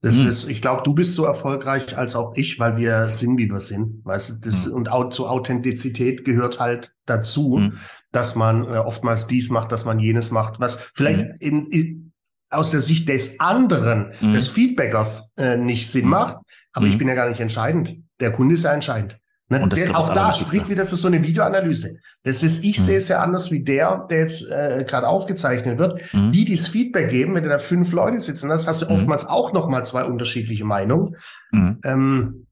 Das 0.02 0.18
mhm. 0.18 0.28
ist, 0.28 0.48
ich 0.48 0.62
glaube, 0.62 0.82
du 0.84 0.94
bist 0.94 1.16
so 1.16 1.24
erfolgreich 1.24 1.98
als 1.98 2.14
auch 2.14 2.36
ich, 2.36 2.60
weil 2.60 2.76
wir 2.76 3.08
sind, 3.08 3.38
wie 3.38 3.50
wir 3.50 3.58
sind. 3.58 4.04
Weißt 4.04 4.30
du, 4.30 4.34
das, 4.48 4.66
mhm. 4.66 4.74
und 4.74 4.88
auch 4.88 5.10
zur 5.10 5.28
Authentizität 5.28 6.24
gehört 6.24 6.60
halt 6.60 6.92
dazu, 7.06 7.56
mhm. 7.56 7.78
Dass 8.12 8.34
man 8.34 8.64
äh, 8.64 8.78
oftmals 8.78 9.26
dies 9.26 9.50
macht, 9.50 9.72
dass 9.72 9.84
man 9.84 9.98
jenes 9.98 10.30
macht, 10.30 10.60
was 10.60 10.90
vielleicht 10.94 11.18
mhm. 11.18 11.36
in, 11.40 11.66
in, 11.66 12.12
aus 12.50 12.70
der 12.70 12.80
Sicht 12.80 13.08
des 13.08 13.40
anderen, 13.40 14.12
mhm. 14.20 14.32
des 14.32 14.48
Feedbackers, 14.48 15.34
äh, 15.36 15.56
nicht 15.56 15.90
Sinn 15.90 16.04
mhm. 16.04 16.10
macht. 16.10 16.36
Aber 16.72 16.86
ich 16.86 16.98
bin 16.98 17.08
ja 17.08 17.14
gar 17.14 17.28
nicht 17.28 17.40
entscheidend. 17.40 17.96
Der 18.20 18.32
Kunde 18.32 18.54
ist 18.54 18.64
ja 18.64 18.72
entscheidend. 18.72 19.18
Ne? 19.48 19.62
Und 19.62 19.72
das 19.72 19.84
der, 19.84 19.96
auch 19.96 20.12
da 20.12 20.32
spricht 20.34 20.68
wieder 20.68 20.86
für 20.86 20.96
so 20.96 21.06
eine 21.06 21.22
Videoanalyse. 21.22 21.98
Das 22.24 22.42
ist, 22.42 22.64
ich 22.64 22.78
mhm. 22.78 22.82
sehe 22.82 22.96
es 22.96 23.08
ja 23.08 23.20
anders 23.20 23.50
wie 23.50 23.62
der, 23.62 24.06
der 24.10 24.18
jetzt 24.20 24.50
äh, 24.50 24.84
gerade 24.86 25.06
aufgezeichnet 25.06 25.78
wird. 25.78 26.02
Mhm. 26.12 26.32
Die, 26.32 26.44
die 26.44 26.56
das 26.56 26.66
Feedback 26.66 27.10
geben, 27.10 27.34
wenn 27.34 27.44
du 27.44 27.48
da 27.48 27.58
fünf 27.58 27.92
Leute 27.92 28.18
sitzen 28.18 28.50
hast, 28.50 28.66
hast 28.66 28.82
du 28.82 28.86
mhm. 28.86 28.92
oftmals 28.92 29.26
auch 29.26 29.52
noch 29.52 29.68
mal 29.68 29.84
zwei 29.84 30.04
unterschiedliche 30.04 30.64
Meinungen. 30.64 31.16
Mhm. 31.52 31.78
Ähm, 31.84 32.45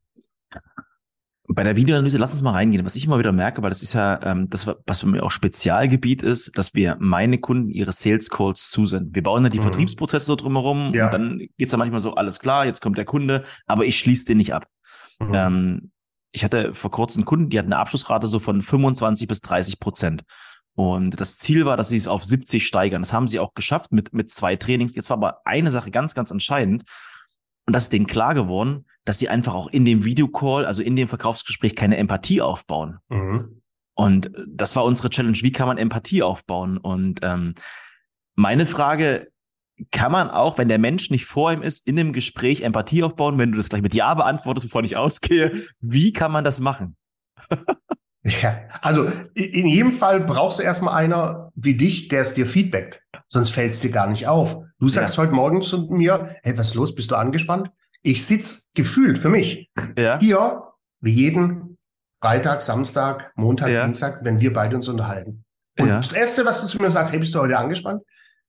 bei 1.54 1.62
der 1.62 1.76
Videoanalyse, 1.76 2.18
lass 2.18 2.32
uns 2.32 2.42
mal 2.42 2.52
reingehen. 2.52 2.84
Was 2.84 2.96
ich 2.96 3.04
immer 3.04 3.18
wieder 3.18 3.32
merke, 3.32 3.62
weil 3.62 3.70
das 3.70 3.82
ist 3.82 3.92
ja 3.92 4.20
ähm, 4.22 4.48
das, 4.50 4.66
was 4.86 5.00
für 5.00 5.06
mich 5.06 5.22
auch 5.22 5.30
Spezialgebiet 5.30 6.22
ist, 6.22 6.56
dass 6.58 6.74
wir 6.74 6.96
meine 7.00 7.38
Kunden 7.38 7.70
ihre 7.70 7.92
Sales 7.92 8.30
Calls 8.30 8.70
zusenden. 8.70 9.14
Wir 9.14 9.22
bauen 9.22 9.44
da 9.44 9.48
die 9.48 9.58
mhm. 9.58 9.64
Vertriebsprozesse 9.64 10.26
so 10.26 10.36
drumherum 10.36 10.92
ja. 10.94 11.06
und 11.06 11.14
dann 11.14 11.48
geht's 11.56 11.70
da 11.70 11.76
manchmal 11.76 12.00
so, 12.00 12.14
alles 12.14 12.40
klar, 12.40 12.66
jetzt 12.66 12.80
kommt 12.80 12.98
der 12.98 13.04
Kunde, 13.04 13.44
aber 13.66 13.84
ich 13.84 13.98
schließe 13.98 14.26
den 14.26 14.38
nicht 14.38 14.54
ab. 14.54 14.66
Mhm. 15.18 15.30
Ähm, 15.32 15.90
ich 16.32 16.44
hatte 16.44 16.74
vor 16.74 16.90
kurzem 16.90 17.20
einen 17.20 17.26
Kunden, 17.26 17.50
die 17.50 17.58
hat 17.58 17.66
eine 17.66 17.78
Abschlussrate 17.78 18.26
so 18.26 18.40
von 18.40 18.60
25 18.60 19.28
bis 19.28 19.40
30 19.40 19.78
Prozent. 19.78 20.24
Und 20.74 21.20
das 21.20 21.38
Ziel 21.38 21.66
war, 21.66 21.76
dass 21.76 21.88
sie 21.88 21.96
es 21.96 22.08
auf 22.08 22.24
70 22.24 22.66
steigern. 22.66 23.02
Das 23.02 23.12
haben 23.12 23.28
sie 23.28 23.38
auch 23.38 23.54
geschafft 23.54 23.92
mit, 23.92 24.12
mit 24.12 24.30
zwei 24.30 24.56
Trainings. 24.56 24.96
Jetzt 24.96 25.10
war 25.10 25.16
aber 25.16 25.42
eine 25.44 25.70
Sache 25.70 25.92
ganz, 25.92 26.14
ganz 26.14 26.32
entscheidend. 26.32 26.82
Und 27.66 27.74
das 27.74 27.84
ist 27.84 27.92
denen 27.92 28.08
klar 28.08 28.34
geworden, 28.34 28.86
dass 29.04 29.18
sie 29.18 29.28
einfach 29.28 29.54
auch 29.54 29.68
in 29.68 29.84
dem 29.84 30.04
Videocall, 30.04 30.64
also 30.64 30.82
in 30.82 30.96
dem 30.96 31.08
Verkaufsgespräch, 31.08 31.76
keine 31.76 31.96
Empathie 31.96 32.40
aufbauen. 32.40 32.98
Mhm. 33.08 33.60
Und 33.94 34.32
das 34.48 34.74
war 34.76 34.84
unsere 34.84 35.10
Challenge. 35.10 35.38
Wie 35.40 35.52
kann 35.52 35.68
man 35.68 35.78
Empathie 35.78 36.22
aufbauen? 36.22 36.78
Und 36.78 37.20
ähm, 37.22 37.54
meine 38.34 38.66
Frage 38.66 39.28
kann 39.90 40.12
man 40.12 40.30
auch, 40.30 40.58
wenn 40.58 40.68
der 40.68 40.78
Mensch 40.78 41.10
nicht 41.10 41.26
vor 41.26 41.52
ihm 41.52 41.62
ist, 41.62 41.86
in 41.86 41.96
dem 41.96 42.12
Gespräch 42.12 42.62
Empathie 42.62 43.02
aufbauen, 43.02 43.38
wenn 43.38 43.52
du 43.52 43.56
das 43.56 43.68
gleich 43.68 43.82
mit 43.82 43.94
Ja 43.94 44.14
beantwortest, 44.14 44.66
wovon 44.66 44.84
ich 44.84 44.96
ausgehe, 44.96 45.64
wie 45.80 46.12
kann 46.12 46.32
man 46.32 46.44
das 46.44 46.60
machen? 46.60 46.96
ja, 48.22 48.60
also 48.80 49.10
in 49.34 49.66
jedem 49.66 49.92
Fall 49.92 50.20
brauchst 50.20 50.58
du 50.58 50.62
erstmal 50.62 50.94
einer 50.94 51.50
wie 51.54 51.76
dich, 51.76 52.08
der 52.08 52.20
es 52.20 52.34
dir 52.34 52.46
feedbackt. 52.46 53.00
Sonst 53.26 53.50
fällt 53.50 53.72
es 53.72 53.80
dir 53.80 53.90
gar 53.90 54.08
nicht 54.08 54.26
auf. 54.28 54.62
Du 54.78 54.88
sagst 54.88 55.16
ja. 55.16 55.22
heute 55.22 55.34
Morgen 55.34 55.62
zu 55.62 55.88
mir, 55.90 56.36
hey, 56.42 56.56
was 56.56 56.68
ist 56.68 56.74
los? 56.74 56.94
Bist 56.94 57.10
du 57.10 57.16
angespannt? 57.16 57.70
Ich 58.06 58.26
sitz 58.26 58.68
gefühlt 58.74 59.18
für 59.18 59.30
mich 59.30 59.70
ja. 59.96 60.18
hier 60.20 60.62
wie 61.00 61.12
jeden 61.12 61.78
Freitag, 62.20 62.60
Samstag, 62.60 63.32
Montag, 63.34 63.70
ja. 63.70 63.84
Dienstag, 63.84 64.20
wenn 64.22 64.40
wir 64.40 64.52
beide 64.52 64.76
uns 64.76 64.88
unterhalten. 64.88 65.44
Und 65.78 65.88
das 65.88 66.12
Erste, 66.12 66.44
was 66.44 66.60
du 66.60 66.66
zu 66.66 66.78
mir 66.78 66.90
sagst, 66.90 67.12
hey, 67.12 67.18
bist 67.18 67.34
du 67.34 67.40
heute 67.40 67.58
angespannt? 67.58 68.02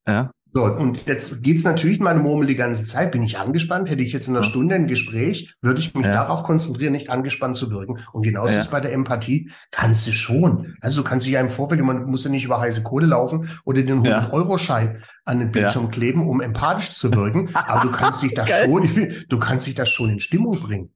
Ja. 0.06 0.32
So, 0.56 0.64
und 0.64 1.06
jetzt 1.06 1.44
geht's 1.44 1.66
natürlich 1.66 2.00
meine 2.00 2.22
Murmel 2.22 2.48
die 2.48 2.56
ganze 2.56 2.86
Zeit. 2.86 3.12
Bin 3.12 3.22
ich 3.24 3.38
angespannt? 3.38 3.90
Hätte 3.90 4.04
ich 4.04 4.14
jetzt 4.14 4.30
in 4.30 4.38
einer 4.38 4.44
Stunde 4.46 4.76
ein 4.76 4.88
Gespräch, 4.88 5.54
würde 5.62 5.82
ich 5.82 5.94
mich 5.94 6.06
ja. 6.06 6.14
darauf 6.14 6.44
konzentrieren, 6.44 6.94
nicht 6.94 7.10
angespannt 7.10 7.58
zu 7.58 7.72
wirken. 7.72 8.00
Und 8.14 8.24
genauso 8.24 8.54
ja. 8.54 8.62
ist 8.62 8.72
bei 8.72 8.80
der 8.80 8.94
Empathie. 8.94 9.52
Kannst 9.72 10.08
du 10.08 10.14
schon. 10.14 10.78
Also 10.80 11.02
du 11.02 11.10
kannst 11.10 11.26
dich 11.26 11.34
ja 11.34 11.42
im 11.42 11.50
Vorfeld, 11.50 11.82
man 11.82 12.06
muss 12.06 12.24
ja 12.24 12.32
nicht 12.32 12.46
über 12.46 12.62
heiße 12.62 12.84
Kohle 12.84 13.06
laufen 13.06 13.50
oder 13.66 13.84
den 13.84 14.02
100-Euro-Schein 14.02 15.04
an 15.26 15.40
den 15.40 15.52
Bildschirm 15.52 15.92
kleben, 15.92 16.26
um 16.26 16.40
empathisch 16.40 16.92
zu 16.92 17.14
wirken. 17.14 17.50
Also 17.66 17.90
du 17.90 17.94
kannst 17.94 18.24
dich 18.24 18.34
das 18.34 18.50
schon, 18.50 18.88
du 19.28 19.40
kannst 19.40 19.68
dich 19.68 19.76
das 19.76 19.90
schon 19.90 20.10
in 20.10 20.20
Stimmung 20.22 20.54
bringen. 20.54 20.94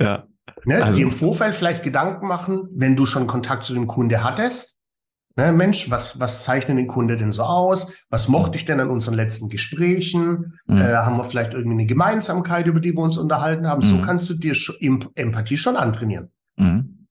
Ja. 0.00 0.26
Ne? 0.64 0.82
Also, 0.82 0.96
dir 0.96 1.04
im 1.04 1.12
Vorfeld 1.12 1.54
vielleicht 1.54 1.84
Gedanken 1.84 2.26
machen, 2.26 2.68
wenn 2.72 2.96
du 2.96 3.06
schon 3.06 3.28
Kontakt 3.28 3.62
zu 3.62 3.74
dem 3.74 3.86
Kunde 3.86 4.24
hattest 4.24 4.75
Ne, 5.38 5.52
Mensch, 5.52 5.90
was, 5.90 6.18
was 6.18 6.44
zeichnet 6.44 6.78
den 6.78 6.86
Kunde 6.86 7.18
denn 7.18 7.30
so 7.30 7.42
aus? 7.42 7.92
Was 8.08 8.28
mochte 8.28 8.56
ich 8.56 8.64
denn 8.64 8.80
an 8.80 8.88
unseren 8.88 9.14
letzten 9.14 9.50
Gesprächen? 9.50 10.58
Mhm. 10.66 10.78
Äh, 10.78 10.94
haben 10.94 11.18
wir 11.18 11.24
vielleicht 11.24 11.52
irgendwie 11.52 11.74
eine 11.74 11.86
Gemeinsamkeit, 11.86 12.66
über 12.66 12.80
die 12.80 12.94
wir 12.94 13.02
uns 13.02 13.18
unterhalten 13.18 13.66
haben? 13.68 13.86
Mhm. 13.86 13.90
So 13.90 14.02
kannst 14.02 14.30
du 14.30 14.34
dir 14.34 14.54
Empathie 15.14 15.58
schon 15.58 15.76
antrainieren. 15.76 16.30
Mhm. 16.56 17.06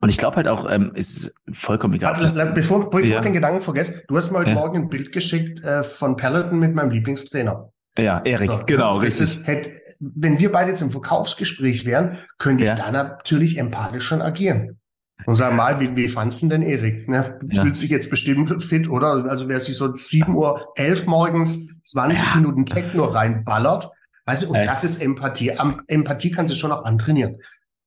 Und 0.00 0.08
ich 0.08 0.18
glaube 0.18 0.36
halt 0.36 0.48
auch, 0.48 0.68
ähm, 0.70 0.92
ist 0.94 1.34
vollkommen 1.52 1.94
egal. 1.94 2.16
Warte, 2.20 2.52
bevor, 2.52 2.90
bevor 2.90 3.00
ja. 3.00 3.16
ich 3.18 3.22
den 3.22 3.32
Gedanken 3.32 3.60
vergesse, 3.60 4.02
du 4.08 4.16
hast 4.16 4.30
mir 4.32 4.38
heute 4.38 4.50
ja. 4.50 4.54
Morgen 4.54 4.82
ein 4.82 4.88
Bild 4.88 5.12
geschickt 5.12 5.62
äh, 5.62 5.82
von 5.84 6.16
Peloton 6.16 6.58
mit 6.58 6.74
meinem 6.74 6.90
Lieblingstrainer. 6.90 7.72
Ja, 7.96 8.20
Erik, 8.24 8.50
so, 8.50 8.60
genau, 8.66 8.98
richtig. 8.98 9.22
Ist, 9.22 9.46
hätte, 9.46 9.72
wenn 9.98 10.38
wir 10.38 10.52
beide 10.52 10.70
jetzt 10.70 10.82
im 10.82 10.90
Verkaufsgespräch 10.90 11.84
wären, 11.84 12.18
könnte 12.38 12.64
ja. 12.64 12.74
ich 12.74 12.80
da 12.80 12.90
natürlich 12.90 13.58
empathisch 13.58 14.04
schon 14.04 14.22
agieren. 14.22 14.78
Und 15.26 15.34
sag 15.34 15.54
mal, 15.54 15.80
wie, 15.80 15.94
wie 15.96 16.08
fandst 16.08 16.42
du 16.42 16.48
denn 16.48 16.62
Erik? 16.62 17.08
Ne? 17.08 17.38
Ja. 17.50 17.62
Fühlt 17.62 17.76
sich 17.76 17.90
jetzt 17.90 18.08
bestimmt 18.08 18.62
fit, 18.62 18.88
oder? 18.88 19.24
Also 19.28 19.48
wer 19.48 19.60
sich 19.60 19.76
so 19.76 19.94
7 19.94 20.34
Uhr 20.34 20.72
11 20.76 21.06
morgens 21.06 21.68
20 21.82 22.26
ja. 22.26 22.36
Minuten 22.36 22.66
Techno 22.66 23.04
reinballert, 23.04 23.90
weißt 24.26 24.44
du, 24.44 24.50
und 24.50 24.56
Ey. 24.56 24.66
das 24.66 24.84
ist 24.84 25.02
Empathie. 25.02 25.58
Am, 25.58 25.82
Empathie 25.86 26.30
kannst 26.30 26.52
du 26.52 26.56
schon 26.56 26.72
auch 26.72 26.84
antrainieren. 26.84 27.38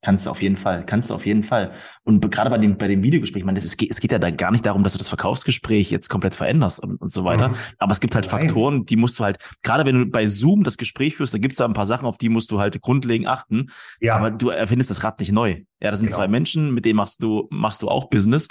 Kannst 0.03 0.25
du 0.25 0.31
auf 0.31 0.41
jeden 0.41 0.57
Fall, 0.57 0.83
kannst 0.83 1.11
du 1.11 1.13
auf 1.13 1.27
jeden 1.27 1.43
Fall. 1.43 1.73
Und 2.03 2.31
gerade 2.31 2.49
bei 2.49 2.57
dem, 2.57 2.75
bei 2.77 2.87
dem 2.87 3.03
Videogespräch, 3.03 3.43
man, 3.43 3.53
das 3.53 3.65
ist, 3.65 3.79
es 3.81 3.99
geht 3.99 4.11
ja 4.11 4.17
da 4.17 4.31
gar 4.31 4.49
nicht 4.49 4.65
darum, 4.65 4.81
dass 4.81 4.93
du 4.93 4.97
das 4.97 5.09
Verkaufsgespräch 5.09 5.91
jetzt 5.91 6.09
komplett 6.09 6.33
veränderst 6.33 6.81
und, 6.81 6.95
und 6.99 7.11
so 7.11 7.23
weiter. 7.23 7.49
Mhm. 7.49 7.55
Aber 7.77 7.91
es 7.91 7.99
gibt 7.99 8.15
halt. 8.15 8.25
Faktoren, 8.25 8.85
die 8.85 8.95
musst 8.95 9.19
du 9.19 9.23
halt, 9.23 9.37
gerade 9.61 9.85
wenn 9.85 9.99
du 9.99 10.05
bei 10.07 10.25
Zoom 10.25 10.63
das 10.63 10.77
Gespräch 10.77 11.17
führst, 11.17 11.33
da 11.33 11.37
gibt 11.37 11.53
es 11.53 11.57
da 11.59 11.65
ein 11.65 11.73
paar 11.73 11.85
Sachen, 11.85 12.05
auf 12.05 12.17
die 12.17 12.29
musst 12.29 12.51
du 12.51 12.59
halt 12.59 12.81
grundlegend 12.81 13.27
achten. 13.27 13.67
Ja. 13.99 14.15
Aber 14.15 14.31
du 14.31 14.49
erfindest 14.49 14.89
das 14.89 15.03
Rad 15.03 15.19
nicht 15.19 15.31
neu. 15.31 15.61
Ja, 15.81 15.91
das 15.91 15.99
sind 15.99 16.07
genau. 16.07 16.17
zwei 16.17 16.27
Menschen, 16.27 16.73
mit 16.73 16.85
denen 16.85 16.97
machst 16.97 17.21
du, 17.21 17.47
machst 17.51 17.81
du 17.81 17.89
auch 17.89 18.09
Business. 18.09 18.47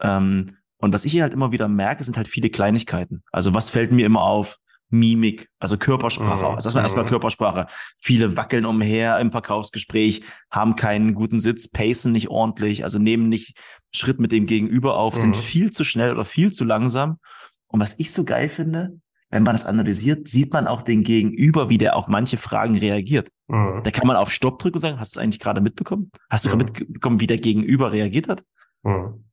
Ähm, 0.00 0.56
und 0.78 0.94
was 0.94 1.04
ich 1.04 1.12
hier 1.12 1.22
halt 1.22 1.32
immer 1.34 1.52
wieder 1.52 1.68
merke, 1.68 2.04
sind 2.04 2.16
halt 2.16 2.28
viele 2.28 2.50
Kleinigkeiten. 2.50 3.22
Also 3.32 3.52
was 3.52 3.68
fällt 3.68 3.92
mir 3.92 4.06
immer 4.06 4.22
auf? 4.22 4.58
Mimik, 4.90 5.48
also 5.58 5.76
Körpersprache. 5.76 6.40
Mhm. 6.40 6.54
Also 6.54 6.66
das 6.66 6.74
war 6.74 6.82
erstmal 6.82 7.04
mhm. 7.04 7.10
Körpersprache. 7.10 7.66
Viele 7.98 8.36
wackeln 8.36 8.64
umher 8.64 9.18
im 9.18 9.30
Verkaufsgespräch, 9.30 10.22
haben 10.50 10.76
keinen 10.76 11.14
guten 11.14 11.40
Sitz, 11.40 11.68
pacen 11.68 12.12
nicht 12.12 12.28
ordentlich, 12.28 12.84
also 12.84 12.98
nehmen 12.98 13.28
nicht 13.28 13.58
Schritt 13.92 14.18
mit 14.18 14.32
dem 14.32 14.46
Gegenüber 14.46 14.96
auf, 14.96 15.14
mhm. 15.14 15.20
sind 15.20 15.36
viel 15.36 15.70
zu 15.70 15.84
schnell 15.84 16.12
oder 16.12 16.24
viel 16.24 16.52
zu 16.52 16.64
langsam. 16.64 17.18
Und 17.66 17.80
was 17.80 17.98
ich 17.98 18.12
so 18.12 18.24
geil 18.24 18.48
finde, 18.48 18.98
wenn 19.30 19.42
man 19.42 19.54
das 19.54 19.66
analysiert, 19.66 20.26
sieht 20.26 20.52
man 20.54 20.66
auch 20.66 20.82
den 20.82 21.02
Gegenüber, 21.02 21.68
wie 21.68 21.76
der 21.76 21.96
auf 21.96 22.08
manche 22.08 22.38
Fragen 22.38 22.78
reagiert. 22.78 23.28
Mhm. 23.46 23.82
Da 23.84 23.90
kann 23.90 24.06
man 24.06 24.16
auf 24.16 24.30
Stopp 24.30 24.58
drücken 24.58 24.76
und 24.76 24.80
sagen, 24.80 24.98
hast 24.98 25.14
du 25.14 25.20
es 25.20 25.22
eigentlich 25.22 25.40
gerade 25.40 25.60
mitbekommen? 25.60 26.10
Hast 26.30 26.46
du 26.46 26.50
gerade 26.50 26.64
mhm. 26.64 26.86
mitbekommen, 26.86 27.20
wie 27.20 27.26
der 27.26 27.38
Gegenüber 27.38 27.92
reagiert 27.92 28.28
hat? 28.28 28.42
Mhm. 28.82 29.24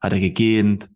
Hat 0.00 0.12
er 0.12 0.20
gegähnt? 0.20 0.90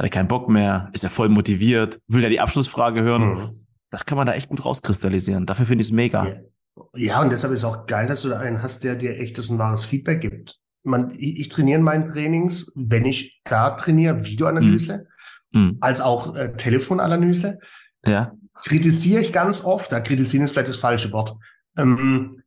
Hat 0.00 0.06
er 0.06 0.10
keinen 0.10 0.28
Bock 0.28 0.48
mehr? 0.48 0.88
Ist 0.94 1.04
er 1.04 1.10
voll 1.10 1.28
motiviert? 1.28 2.00
Will 2.08 2.24
er 2.24 2.30
die 2.30 2.40
Abschlussfrage 2.40 3.02
hören? 3.02 3.34
Mhm. 3.34 3.66
Das 3.90 4.06
kann 4.06 4.16
man 4.16 4.26
da 4.26 4.32
echt 4.32 4.48
gut 4.48 4.64
rauskristallisieren. 4.64 5.44
Dafür 5.44 5.66
finde 5.66 5.82
ich 5.82 5.88
es 5.88 5.92
mega. 5.92 6.26
Ja. 6.26 6.36
ja. 6.94 7.20
und 7.20 7.30
deshalb 7.30 7.52
ist 7.52 7.58
es 7.58 7.64
auch 7.66 7.84
geil, 7.84 8.06
dass 8.06 8.22
du 8.22 8.30
da 8.30 8.38
einen 8.38 8.62
hast, 8.62 8.82
der 8.82 8.96
dir 8.96 9.18
echtes 9.18 9.50
und 9.50 9.58
wahres 9.58 9.84
Feedback 9.84 10.22
gibt. 10.22 10.58
Man, 10.84 11.10
ich, 11.18 11.40
ich 11.40 11.48
trainiere 11.50 11.80
in 11.80 11.84
meinen 11.84 12.14
Trainings, 12.14 12.72
wenn 12.74 13.04
ich 13.04 13.42
klar 13.44 13.76
trainiere, 13.76 14.24
Videoanalyse, 14.24 15.06
mhm. 15.52 15.76
als 15.82 16.00
auch 16.00 16.34
äh, 16.34 16.56
Telefonanalyse. 16.56 17.58
Ja. 18.06 18.32
Kritisiere 18.54 19.20
ich 19.20 19.34
ganz 19.34 19.62
oft, 19.62 19.92
da 19.92 20.00
kritisieren 20.00 20.46
ist 20.46 20.52
vielleicht 20.52 20.70
das 20.70 20.78
falsche 20.78 21.12
Wort, 21.12 21.36
ähm, 21.76 22.42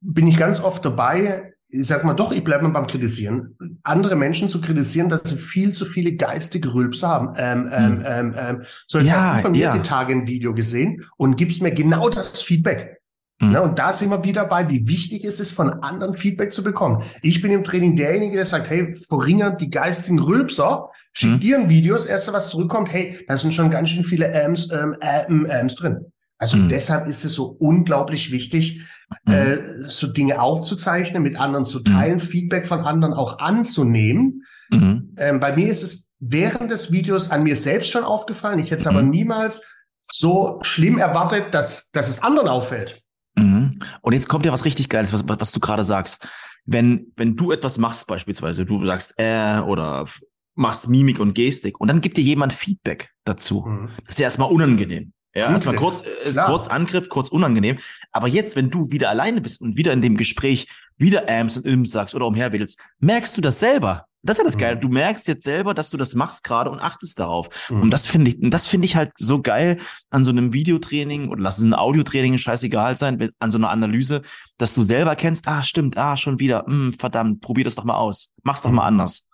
bin 0.00 0.28
ich 0.28 0.36
ganz 0.36 0.60
oft 0.60 0.84
dabei, 0.84 1.54
ich 1.70 1.86
sag 1.86 2.04
mal 2.04 2.14
doch, 2.14 2.32
ich 2.32 2.42
bleibe 2.42 2.64
mal 2.64 2.70
beim 2.70 2.86
Kritisieren, 2.86 3.56
andere 3.82 4.16
Menschen 4.16 4.48
zu 4.48 4.60
kritisieren, 4.60 5.08
dass 5.08 5.24
sie 5.24 5.36
viel 5.36 5.72
zu 5.72 5.84
viele 5.84 6.14
geistige 6.14 6.72
Rülps 6.72 7.02
haben. 7.02 7.34
Ähm, 7.36 7.68
ähm, 7.70 7.98
hm. 7.98 8.04
ähm, 8.06 8.34
ähm, 8.36 8.62
so, 8.86 8.98
jetzt 8.98 9.08
ja, 9.08 9.20
hast 9.20 9.38
du 9.38 9.42
von 9.42 9.52
mir 9.52 9.60
ja. 9.60 9.76
die 9.76 9.82
Tage 9.82 10.12
ein 10.14 10.26
Video 10.26 10.54
gesehen 10.54 11.04
und 11.16 11.36
gibst 11.36 11.62
mir 11.62 11.72
genau 11.72 12.08
das 12.08 12.40
Feedback. 12.40 12.98
Mhm. 13.40 13.52
Ne, 13.52 13.62
und 13.62 13.78
da 13.78 13.92
sind 13.92 14.10
wir 14.10 14.24
wieder 14.24 14.46
bei, 14.46 14.68
wie 14.68 14.88
wichtig 14.88 15.24
es 15.24 15.38
ist, 15.38 15.52
von 15.52 15.70
anderen 15.82 16.14
Feedback 16.14 16.52
zu 16.52 16.64
bekommen. 16.64 17.04
Ich 17.22 17.40
bin 17.40 17.52
im 17.52 17.62
Training 17.62 17.94
derjenige, 17.94 18.34
der 18.36 18.46
sagt, 18.46 18.68
hey, 18.68 18.92
verringert 18.94 19.60
die 19.60 19.70
geistigen 19.70 20.18
Rülpser, 20.18 20.88
schick 21.12 21.32
mhm. 21.32 21.40
dir 21.40 21.58
ein 21.58 21.68
Video, 21.68 21.94
das 21.94 22.06
erste, 22.06 22.32
was 22.32 22.48
zurückkommt, 22.48 22.92
hey, 22.92 23.24
da 23.28 23.36
sind 23.36 23.54
schon 23.54 23.70
ganz 23.70 23.90
schön 23.90 24.02
viele 24.02 24.34
Ams, 24.44 24.70
ähm, 24.72 24.96
ähm, 25.00 25.46
Ams 25.48 25.76
drin. 25.76 26.12
Also 26.38 26.56
mhm. 26.56 26.68
deshalb 26.68 27.06
ist 27.06 27.24
es 27.24 27.34
so 27.34 27.46
unglaublich 27.46 28.32
wichtig, 28.32 28.82
mhm. 29.24 29.32
äh, 29.32 29.58
so 29.88 30.06
Dinge 30.06 30.40
aufzuzeichnen, 30.40 31.22
mit 31.22 31.38
anderen 31.38 31.66
zu 31.66 31.80
teilen, 31.80 32.14
mhm. 32.14 32.20
Feedback 32.20 32.66
von 32.66 32.80
anderen 32.80 33.14
auch 33.14 33.38
anzunehmen. 33.38 34.44
Mhm. 34.70 35.14
Ähm, 35.16 35.40
bei 35.40 35.54
mir 35.54 35.68
ist 35.68 35.82
es 35.82 36.12
während 36.20 36.70
des 36.70 36.92
Videos 36.92 37.30
an 37.30 37.42
mir 37.42 37.56
selbst 37.56 37.90
schon 37.90 38.04
aufgefallen. 38.04 38.58
Ich 38.58 38.70
hätte 38.70 38.80
es 38.80 38.86
aber 38.86 39.02
mhm. 39.02 39.10
niemals 39.10 39.66
so 40.10 40.58
schlimm 40.62 40.98
erwartet, 40.98 41.54
dass, 41.54 41.90
dass 41.90 42.08
es 42.08 42.22
anderen 42.22 42.48
auffällt. 42.48 43.00
Mhm. 43.36 43.70
Und 44.00 44.12
jetzt 44.12 44.28
kommt 44.28 44.46
ja 44.46 44.52
was 44.52 44.64
richtig 44.64 44.88
Geiles, 44.88 45.12
was, 45.12 45.24
was 45.26 45.52
du 45.52 45.60
gerade 45.60 45.84
sagst. 45.84 46.28
Wenn, 46.64 47.12
wenn 47.16 47.36
du 47.36 47.52
etwas 47.52 47.78
machst, 47.78 48.06
beispielsweise, 48.06 48.66
du 48.66 48.84
sagst 48.84 49.14
äh 49.18 49.60
oder 49.60 50.06
machst 50.54 50.88
Mimik 50.88 51.20
und 51.20 51.34
Gestik 51.34 51.80
und 51.80 51.88
dann 51.88 52.00
gibt 52.00 52.16
dir 52.16 52.24
jemand 52.24 52.52
Feedback 52.52 53.10
dazu. 53.24 53.64
Mhm. 53.66 53.90
Das 54.04 54.14
ist 54.14 54.18
ja 54.18 54.24
erstmal 54.24 54.50
unangenehm. 54.50 55.12
Ja, 55.34 55.50
erstmal 55.50 55.76
kurz, 55.76 56.02
ist 56.24 56.34
Klar. 56.34 56.46
kurz 56.46 56.68
Angriff, 56.68 57.08
kurz 57.08 57.28
unangenehm. 57.28 57.78
Aber 58.12 58.28
jetzt, 58.28 58.56
wenn 58.56 58.70
du 58.70 58.90
wieder 58.90 59.10
alleine 59.10 59.40
bist 59.40 59.60
und 59.60 59.76
wieder 59.76 59.92
in 59.92 60.00
dem 60.00 60.16
Gespräch 60.16 60.66
wieder 60.96 61.28
Ams 61.28 61.58
und 61.58 61.66
Ims 61.66 61.92
sagst 61.92 62.14
oder 62.14 62.26
umherwählst, 62.26 62.80
merkst 62.98 63.36
du 63.36 63.40
das 63.40 63.60
selber. 63.60 64.06
Das 64.22 64.34
ist 64.34 64.38
ja 64.38 64.44
das 64.44 64.56
mhm. 64.56 64.60
Geile. 64.60 64.76
Du 64.78 64.88
merkst 64.88 65.28
jetzt 65.28 65.44
selber, 65.44 65.74
dass 65.74 65.90
du 65.90 65.96
das 65.96 66.14
machst 66.14 66.42
gerade 66.42 66.70
und 66.70 66.80
achtest 66.80 67.20
darauf. 67.20 67.48
Mhm. 67.70 67.82
Und 67.82 67.90
das 67.90 68.06
finde 68.06 68.30
ich, 68.30 68.36
das 68.40 68.66
finde 68.66 68.86
ich 68.86 68.96
halt 68.96 69.12
so 69.16 69.40
geil 69.40 69.78
an 70.10 70.24
so 70.24 70.30
einem 70.30 70.52
Videotraining 70.52 71.28
oder 71.28 71.40
lass 71.40 71.58
es 71.58 71.64
ein 71.64 71.74
Audiotraining 71.74 72.36
scheißegal 72.36 72.96
sein, 72.96 73.30
an 73.38 73.50
so 73.50 73.58
einer 73.58 73.70
Analyse, 73.70 74.22
dass 74.56 74.74
du 74.74 74.82
selber 74.82 75.14
kennst, 75.14 75.46
ah, 75.46 75.62
stimmt, 75.62 75.96
ah, 75.96 76.16
schon 76.16 76.40
wieder, 76.40 76.64
mh, 76.66 76.92
verdammt, 76.98 77.40
probier 77.40 77.64
das 77.64 77.76
doch 77.76 77.84
mal 77.84 77.96
aus. 77.96 78.32
Mach's 78.42 78.62
doch 78.62 78.70
mhm. 78.70 78.76
mal 78.76 78.86
anders. 78.86 79.27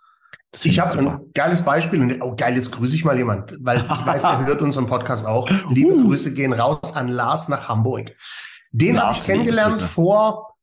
Ich 0.63 0.79
habe 0.79 0.97
ein 0.99 1.31
geiles 1.33 1.63
Beispiel 1.63 2.01
und 2.01 2.21
oh 2.21 2.35
geil, 2.35 2.55
jetzt 2.55 2.71
grüße 2.71 2.95
ich 2.95 3.03
mal 3.03 3.17
jemand, 3.17 3.57
weil 3.59 3.79
ich 3.79 3.89
weiß, 4.05 4.21
der 4.21 4.45
hört 4.45 4.61
unseren 4.61 4.87
Podcast 4.87 5.25
auch. 5.25 5.49
Liebe 5.69 5.93
uh. 5.93 6.07
Grüße 6.07 6.33
gehen 6.33 6.53
raus 6.53 6.95
an 6.95 7.07
Lars 7.07 7.49
nach 7.49 7.67
Hamburg. 7.67 8.11
Den 8.71 9.01
habe 9.01 9.15
ich 9.15 9.23
kennengelernt 9.23 9.75
vor 9.75 10.55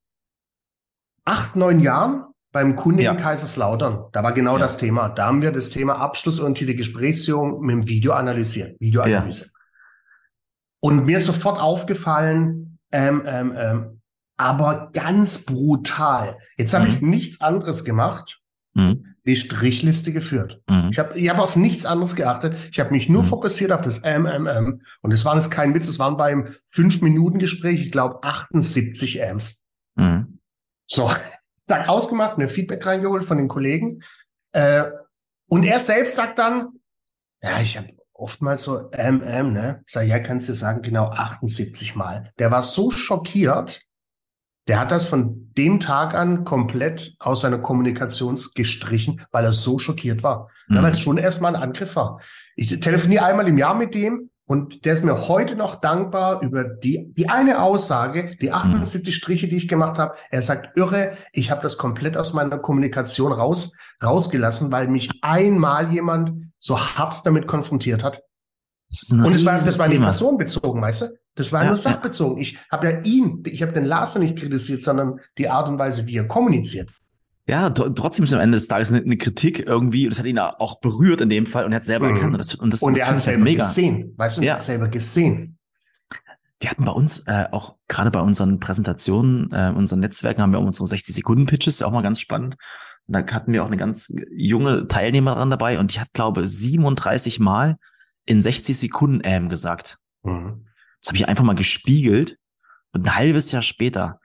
acht, 1.24 1.56
neun 1.56 1.80
Jahren 1.80 2.24
beim 2.52 2.76
Kunden 2.76 3.00
ja. 3.00 3.12
in 3.12 3.18
Kaiserslautern. 3.18 4.04
Da 4.12 4.22
war 4.22 4.32
genau 4.32 4.54
ja. 4.54 4.58
das 4.58 4.76
Thema. 4.76 5.08
Da 5.08 5.26
haben 5.26 5.42
wir 5.42 5.52
das 5.52 5.70
Thema 5.70 5.96
abschlussorientierte 5.96 6.74
Gesprächsführung 6.74 7.60
mit 7.60 7.74
dem 7.74 7.88
Video 7.88 8.12
analysieren, 8.12 8.76
Videoanalyse. 8.78 9.44
Ja. 9.44 9.50
Und 10.80 11.06
mir 11.06 11.18
ist 11.18 11.26
sofort 11.26 11.60
aufgefallen, 11.60 12.78
ähm, 12.90 13.22
ähm, 13.24 13.54
ähm, 13.56 14.00
aber 14.36 14.90
ganz 14.92 15.44
brutal. 15.44 16.38
Jetzt 16.56 16.74
habe 16.74 16.86
mhm. 16.86 16.90
ich 16.90 17.00
nichts 17.00 17.40
anderes 17.40 17.84
gemacht. 17.84 18.40
Mhm 18.74 19.11
die 19.24 19.36
Strichliste 19.36 20.12
geführt. 20.12 20.60
Mhm. 20.68 20.88
Ich 20.90 20.98
habe 20.98 21.18
ich 21.18 21.28
hab 21.28 21.38
auf 21.38 21.56
nichts 21.56 21.86
anderes 21.86 22.16
geachtet. 22.16 22.56
Ich 22.70 22.80
habe 22.80 22.90
mich 22.90 23.08
nur 23.08 23.22
mhm. 23.22 23.26
fokussiert 23.26 23.72
auf 23.72 23.82
das 23.82 24.02
MMM. 24.02 24.82
Und 25.00 25.12
es 25.12 25.24
waren 25.24 25.38
jetzt 25.38 25.50
kein 25.50 25.74
Witz, 25.74 25.88
es 25.88 25.98
waren 25.98 26.16
beim 26.16 26.48
5-Minuten-Gespräch, 26.70 27.86
ich 27.86 27.92
glaube, 27.92 28.22
78 28.22 29.22
Ams. 29.22 29.66
Mhm. 29.94 30.38
So, 30.86 31.10
zack, 31.66 31.88
ausgemacht, 31.88 32.38
mir 32.38 32.48
Feedback 32.48 32.84
reingeholt 32.84 33.24
von 33.24 33.38
den 33.38 33.48
Kollegen. 33.48 34.02
Äh, 34.52 34.84
und 35.48 35.64
er 35.64 35.80
selbst 35.80 36.16
sagt 36.16 36.38
dann, 36.38 36.68
ja, 37.42 37.60
ich 37.60 37.76
habe 37.76 37.88
oftmals 38.12 38.62
so 38.64 38.90
MM, 38.92 39.52
ne? 39.52 39.82
Sag, 39.86 40.06
ja, 40.06 40.18
kannst 40.18 40.48
du 40.48 40.54
sagen, 40.54 40.82
genau 40.82 41.06
78 41.06 41.96
Mal. 41.96 42.32
Der 42.38 42.50
war 42.50 42.62
so 42.62 42.90
schockiert, 42.90 43.82
der 44.68 44.78
hat 44.78 44.90
das 44.90 45.04
von 45.04 45.52
dem 45.56 45.80
Tag 45.80 46.14
an 46.14 46.44
komplett 46.44 47.14
aus 47.18 47.40
seiner 47.40 47.58
Kommunikation 47.58 48.38
gestrichen, 48.54 49.22
weil 49.32 49.44
er 49.44 49.52
so 49.52 49.78
schockiert 49.78 50.22
war. 50.22 50.48
Mhm. 50.68 50.82
Weil 50.82 50.92
es 50.92 51.00
schon 51.00 51.18
erstmal 51.18 51.56
ein 51.56 51.62
Angriff 51.62 51.96
war. 51.96 52.20
Ich 52.54 52.68
telefoniere 52.80 53.24
einmal 53.24 53.48
im 53.48 53.58
Jahr 53.58 53.74
mit 53.74 53.94
dem 53.94 54.30
und 54.46 54.84
der 54.84 54.92
ist 54.94 55.04
mir 55.04 55.28
heute 55.28 55.56
noch 55.56 55.76
dankbar 55.76 56.42
über 56.42 56.64
die, 56.64 57.12
die 57.14 57.28
eine 57.28 57.62
Aussage, 57.62 58.36
die 58.40 58.52
78 58.52 59.06
mhm. 59.06 59.12
Striche, 59.12 59.48
die 59.48 59.56
ich 59.56 59.68
gemacht 59.68 59.98
habe. 59.98 60.14
Er 60.30 60.42
sagt, 60.42 60.76
irre, 60.76 61.16
ich 61.32 61.50
habe 61.50 61.62
das 61.62 61.78
komplett 61.78 62.16
aus 62.16 62.32
meiner 62.32 62.58
Kommunikation 62.58 63.32
raus, 63.32 63.72
rausgelassen, 64.02 64.70
weil 64.70 64.88
mich 64.88 65.10
einmal 65.22 65.92
jemand 65.92 66.50
so 66.58 66.78
hart 66.78 67.24
damit 67.24 67.46
konfrontiert 67.46 68.04
hat. 68.04 68.22
Und 69.10 69.32
es 69.32 69.46
war, 69.46 69.54
das 69.54 69.78
war 69.78 69.88
nicht 69.88 70.02
personenbezogen, 70.02 70.82
weißt 70.82 71.02
du? 71.02 71.06
Das 71.34 71.52
war 71.52 71.62
ja, 71.62 71.68
nur 71.68 71.76
sachbezogen. 71.76 72.40
Ich 72.40 72.58
habe 72.70 72.90
ja 72.90 73.00
ihn, 73.00 73.42
ich 73.46 73.62
habe 73.62 73.72
den 73.72 73.84
Larsen 73.84 74.22
nicht 74.22 74.38
kritisiert, 74.38 74.82
sondern 74.82 75.20
die 75.38 75.48
Art 75.48 75.68
und 75.68 75.78
Weise, 75.78 76.06
wie 76.06 76.16
er 76.16 76.28
kommuniziert. 76.28 76.90
Ja, 77.46 77.70
trotzdem 77.70 78.24
ist 78.24 78.32
am 78.34 78.40
Ende 78.40 78.56
des 78.56 78.68
Tages 78.68 78.90
eine, 78.90 79.00
eine, 79.02 79.16
Kritik 79.16 79.58
irgendwie, 79.66 80.08
das 80.08 80.18
hat 80.18 80.26
ihn 80.26 80.38
auch 80.38 80.80
berührt 80.80 81.20
in 81.20 81.28
dem 81.28 81.46
Fall 81.46 81.64
und 81.64 81.72
er 81.72 81.76
hat 81.76 81.82
selber 81.82 82.08
mhm. 82.08 82.14
erkannt. 82.14 82.34
Und, 82.34 82.38
das, 82.38 82.54
und, 82.54 82.72
das, 82.72 82.82
und 82.82 82.96
er 82.96 83.08
hat 83.08 83.16
es 83.16 83.24
selber 83.24 83.42
mega. 83.42 83.64
gesehen, 83.64 84.14
weißt 84.16 84.38
du, 84.38 84.42
ja. 84.42 84.54
hat 84.54 84.64
selber 84.64 84.88
gesehen. 84.88 85.58
Wir 86.60 86.70
hatten 86.70 86.84
bei 86.84 86.92
uns 86.92 87.26
äh, 87.26 87.46
auch 87.50 87.74
gerade 87.88 88.12
bei 88.12 88.20
unseren 88.20 88.60
Präsentationen, 88.60 89.50
äh, 89.50 89.72
unseren 89.74 89.98
Netzwerken 89.98 90.42
haben 90.42 90.52
wir 90.52 90.60
auch 90.60 90.64
unsere 90.64 90.86
60-Sekunden-Pitches, 90.86 91.80
ja 91.80 91.88
auch 91.88 91.92
mal 91.92 92.02
ganz 92.02 92.20
spannend. 92.20 92.54
Und 93.08 93.14
da 93.14 93.34
hatten 93.34 93.52
wir 93.52 93.64
auch 93.64 93.66
eine 93.66 93.76
ganz 93.76 94.14
junge 94.30 94.86
Teilnehmerin 94.86 95.50
dabei 95.50 95.80
und 95.80 95.92
die 95.92 96.00
hat, 96.00 96.12
glaube 96.12 96.46
37 96.46 97.40
Mal 97.40 97.78
in 98.24 98.40
60 98.40 98.78
Sekunden 98.78 99.20
ähm 99.24 99.48
gesagt. 99.48 99.98
Mhm. 100.22 100.66
Das 101.02 101.08
habe 101.08 101.16
ich 101.16 101.28
einfach 101.28 101.44
mal 101.44 101.54
gespiegelt 101.54 102.38
und 102.92 103.06
ein 103.06 103.16
halbes 103.16 103.52
Jahr 103.52 103.62
später. 103.62 104.20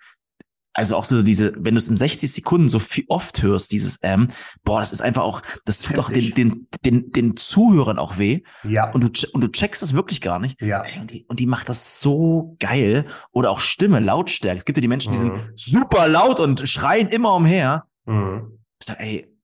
Also 0.77 0.95
auch 0.95 1.05
so 1.05 1.23
diese, 1.23 1.53
wenn 1.57 1.73
du 1.73 1.79
es 1.79 1.87
in 1.87 1.97
60 1.97 2.31
Sekunden 2.31 2.69
so 2.69 2.77
viel 2.77 3.03
oft 3.07 3.41
hörst, 3.41 3.71
dieses 3.71 3.97
ähm, 4.03 4.27
boah, 4.63 4.79
das 4.79 4.91
ist 4.91 5.01
einfach 5.01 5.23
auch, 5.23 5.41
das 5.65 5.79
tut 5.79 5.97
auch 5.97 6.11
den, 6.11 6.35
den, 6.35 6.67
den, 6.85 7.11
den 7.11 7.35
Zuhörern 7.35 7.97
auch 7.97 8.19
weh. 8.19 8.43
Ja. 8.63 8.91
Und 8.91 9.01
du, 9.01 9.27
und 9.33 9.41
du 9.41 9.47
checkst 9.47 9.81
es 9.81 9.95
wirklich 9.95 10.21
gar 10.21 10.37
nicht. 10.37 10.61
Ja. 10.61 10.83
Und 11.01 11.09
die, 11.09 11.25
und 11.27 11.39
die 11.39 11.47
macht 11.47 11.67
das 11.67 11.99
so 11.99 12.55
geil. 12.59 13.07
Oder 13.31 13.49
auch 13.49 13.59
Stimme, 13.59 13.99
Lautstärke. 13.99 14.59
Es 14.59 14.65
gibt 14.65 14.77
ja 14.77 14.81
die 14.81 14.87
Menschen, 14.87 15.13
die 15.13 15.17
mhm. 15.17 15.21
sind 15.21 15.59
super 15.59 16.07
laut 16.07 16.39
und 16.39 16.69
schreien 16.69 17.07
immer 17.07 17.33
umher. 17.33 17.85
Mhm. 18.05 18.59
Ich 18.79 18.85
sag, 18.85 18.99
ey, 18.99 19.35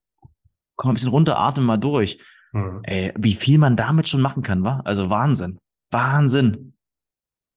komm 0.75 0.89
mal 0.89 0.91
ein 0.91 0.93
bisschen 0.93 1.09
runter, 1.09 1.39
atme 1.39 1.63
mal 1.63 1.77
durch. 1.77 2.19
Mhm. 2.51 2.81
Ey, 2.83 3.11
wie 3.17 3.33
viel 3.33 3.57
man 3.57 3.75
damit 3.75 4.07
schon 4.07 4.21
machen 4.21 4.43
kann, 4.43 4.63
wa? 4.63 4.81
Also 4.85 5.09
Wahnsinn. 5.09 5.57
Wahnsinn. 5.89 6.72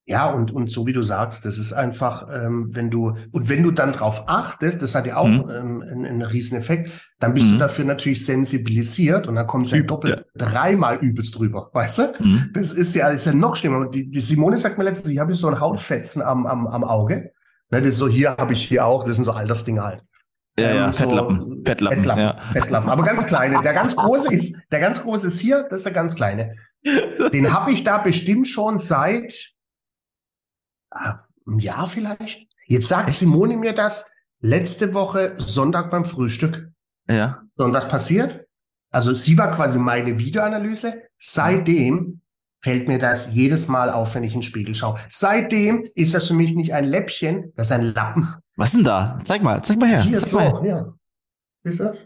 Ja, 0.08 0.30
und, 0.30 0.52
und 0.52 0.70
so 0.70 0.86
wie 0.86 0.92
du 0.92 1.02
sagst, 1.02 1.44
das 1.44 1.58
ist 1.58 1.72
einfach, 1.72 2.28
ähm, 2.32 2.68
wenn 2.70 2.92
du, 2.92 3.16
und 3.32 3.48
wenn 3.48 3.64
du 3.64 3.72
dann 3.72 3.92
drauf 3.92 4.28
achtest, 4.28 4.80
das 4.80 4.94
hat 4.94 5.04
ja 5.04 5.16
auch 5.16 5.26
mhm. 5.26 5.50
ähm, 5.50 5.82
einen, 5.82 6.06
einen 6.06 6.22
riesen 6.22 6.56
Effekt, 6.56 6.92
dann 7.18 7.34
bist 7.34 7.46
mhm. 7.46 7.52
du 7.52 7.58
dafür 7.58 7.84
natürlich 7.84 8.24
sensibilisiert 8.24 9.26
und 9.26 9.34
dann 9.34 9.48
kommt 9.48 9.66
es 9.66 9.72
ja 9.72 9.82
doppelt, 9.82 10.18
ja. 10.18 10.46
dreimal 10.46 10.98
übelst 10.98 11.36
drüber, 11.36 11.70
weißt 11.72 11.98
du? 11.98 12.02
Mhm. 12.20 12.50
Das 12.54 12.72
ist 12.72 12.94
ja, 12.94 13.08
ist 13.08 13.26
ja 13.26 13.32
noch 13.32 13.56
schlimmer. 13.56 13.90
Die, 13.90 14.08
die 14.08 14.20
Simone 14.20 14.58
sagt 14.58 14.78
mir 14.78 14.84
letztens, 14.84 15.12
ich 15.12 15.18
habe 15.18 15.34
so 15.34 15.48
ein 15.48 15.58
Hautfetzen 15.58 16.22
am, 16.22 16.46
am, 16.46 16.68
am 16.68 16.84
Auge. 16.84 17.32
Ne, 17.72 17.80
das 17.80 17.88
ist 17.88 17.98
so, 17.98 18.06
hier 18.06 18.36
habe 18.36 18.52
ich 18.52 18.62
hier 18.62 18.86
auch, 18.86 19.02
das 19.02 19.16
sind 19.16 19.24
so 19.24 19.32
Altersdinge 19.32 19.82
halt. 19.82 20.04
Ja, 20.56 20.72
ja, 20.72 20.86
ähm, 20.86 20.92
Fettlappen. 20.92 21.38
So 21.40 21.56
Fettlappen. 21.64 21.96
Fettlappen, 21.96 22.22
ja. 22.22 22.38
Fettlappen. 22.52 22.90
Aber 22.90 23.02
ganz 23.02 23.26
kleine. 23.26 23.60
Der 23.60 23.74
ganz 23.74 23.96
große 23.96 24.32
ist, 24.32 24.56
der 24.70 24.78
ganz 24.78 25.02
große 25.02 25.26
ist 25.26 25.40
hier, 25.40 25.66
das 25.68 25.80
ist 25.80 25.84
der 25.84 25.92
ganz 25.92 26.14
kleine. 26.14 26.54
Den 27.32 27.52
habe 27.52 27.72
ich 27.72 27.82
da 27.82 27.98
bestimmt 27.98 28.46
schon 28.46 28.78
seit 28.78 29.55
ein 31.46 31.58
Jahr 31.58 31.86
vielleicht. 31.86 32.48
Jetzt 32.66 32.88
sagt 32.88 33.14
Simone 33.14 33.56
mir 33.56 33.72
das 33.72 34.10
letzte 34.40 34.94
Woche 34.94 35.34
Sonntag 35.36 35.90
beim 35.90 36.04
Frühstück. 36.04 36.70
Ja. 37.08 37.42
Und 37.56 37.72
was 37.72 37.88
passiert? 37.88 38.46
Also 38.90 39.14
sie 39.14 39.36
war 39.38 39.50
quasi 39.50 39.78
meine 39.78 40.18
Videoanalyse. 40.18 41.02
Seitdem 41.18 42.20
fällt 42.60 42.88
mir 42.88 42.98
das 42.98 43.34
jedes 43.34 43.68
Mal 43.68 43.90
auf, 43.90 44.14
wenn 44.14 44.24
ich 44.24 44.32
in 44.34 44.40
den 44.40 44.42
Spiegel 44.42 44.74
schaue. 44.74 44.98
Seitdem 45.08 45.86
ist 45.94 46.14
das 46.14 46.28
für 46.28 46.34
mich 46.34 46.54
nicht 46.54 46.74
ein 46.74 46.84
Läppchen, 46.84 47.52
das 47.56 47.66
ist 47.66 47.72
ein 47.72 47.82
Lappen. 47.94 48.34
Was 48.56 48.72
denn 48.72 48.84
da? 48.84 49.18
Zeig 49.24 49.42
mal, 49.42 49.62
zeig 49.62 49.78
mal 49.78 49.88
her. 49.88 50.02
Hier 50.02 50.18
zeig 50.18 50.28
so, 50.28 50.38
mal 50.38 50.62
her. 50.62 50.94
ja. 51.64 51.70
Ist 51.70 51.80
das? 51.80 51.96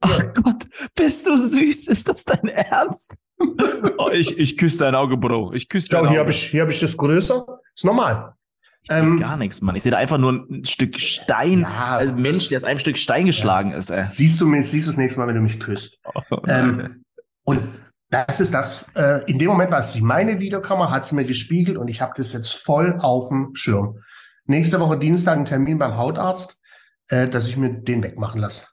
Ach 0.00 0.20
Gott, 0.34 0.64
bist 0.94 1.26
du 1.26 1.36
süß? 1.36 1.88
Ist 1.88 2.08
das 2.08 2.24
dein 2.24 2.48
Ernst? 2.48 3.14
oh, 3.98 4.10
ich, 4.12 4.36
ich 4.38 4.56
küsse 4.56 4.78
dein 4.78 4.94
Auge, 4.94 5.16
Bro. 5.16 5.52
Ich 5.52 5.68
küsse 5.68 5.88
dein 5.88 5.98
Schau, 5.98 6.04
Auge. 6.04 6.10
hier 6.10 6.20
habe 6.20 6.30
ich, 6.30 6.42
hier 6.42 6.62
hab 6.62 6.70
ich 6.70 6.80
das 6.80 6.96
größer. 6.96 7.60
Ist 7.74 7.84
normal. 7.84 8.34
Ich 8.82 8.90
sehe 8.90 8.98
ähm, 8.98 9.18
gar 9.18 9.36
nichts, 9.36 9.60
Mann. 9.60 9.76
Ich 9.76 9.84
sehe 9.84 9.92
da 9.92 9.98
einfach 9.98 10.18
nur 10.18 10.32
ein 10.32 10.64
Stück 10.64 10.98
Stein. 10.98 11.60
Ja, 11.60 11.96
also 11.96 12.14
Mensch, 12.14 12.48
der 12.48 12.58
aus 12.58 12.64
einem 12.64 12.80
Stück 12.80 12.98
Stein 12.98 13.26
geschlagen 13.26 13.70
ja. 13.70 13.76
ist. 13.76 13.90
Ey. 13.90 14.02
Siehst 14.02 14.40
du 14.40 14.46
mich, 14.46 14.68
siehst 14.68 14.86
du 14.86 14.90
das 14.90 14.98
nächste 14.98 15.20
Mal, 15.20 15.28
wenn 15.28 15.36
du 15.36 15.40
mich 15.40 15.60
küsst. 15.60 16.00
Oh, 16.14 16.38
ähm, 16.48 17.04
und 17.44 17.60
das 18.10 18.40
ist 18.40 18.52
das. 18.52 18.90
Äh, 18.94 19.22
in 19.26 19.38
dem 19.38 19.48
Moment 19.48 19.70
war 19.70 19.78
es 19.78 19.98
meine 20.00 20.40
Videokamera, 20.40 20.90
hat 20.90 21.06
sie 21.06 21.14
mir 21.14 21.24
gespiegelt 21.24 21.78
und 21.78 21.88
ich 21.88 22.00
habe 22.00 22.12
das 22.16 22.32
jetzt 22.32 22.52
voll 22.52 22.98
auf 23.00 23.28
dem 23.28 23.54
Schirm. 23.54 24.00
Nächste 24.46 24.80
Woche 24.80 24.98
Dienstag 24.98 25.38
ein 25.38 25.44
Termin 25.44 25.78
beim 25.78 25.96
Hautarzt, 25.96 26.60
äh, 27.08 27.28
dass 27.28 27.48
ich 27.48 27.56
mir 27.56 27.72
den 27.72 28.02
wegmachen 28.02 28.40
lasse. 28.40 28.66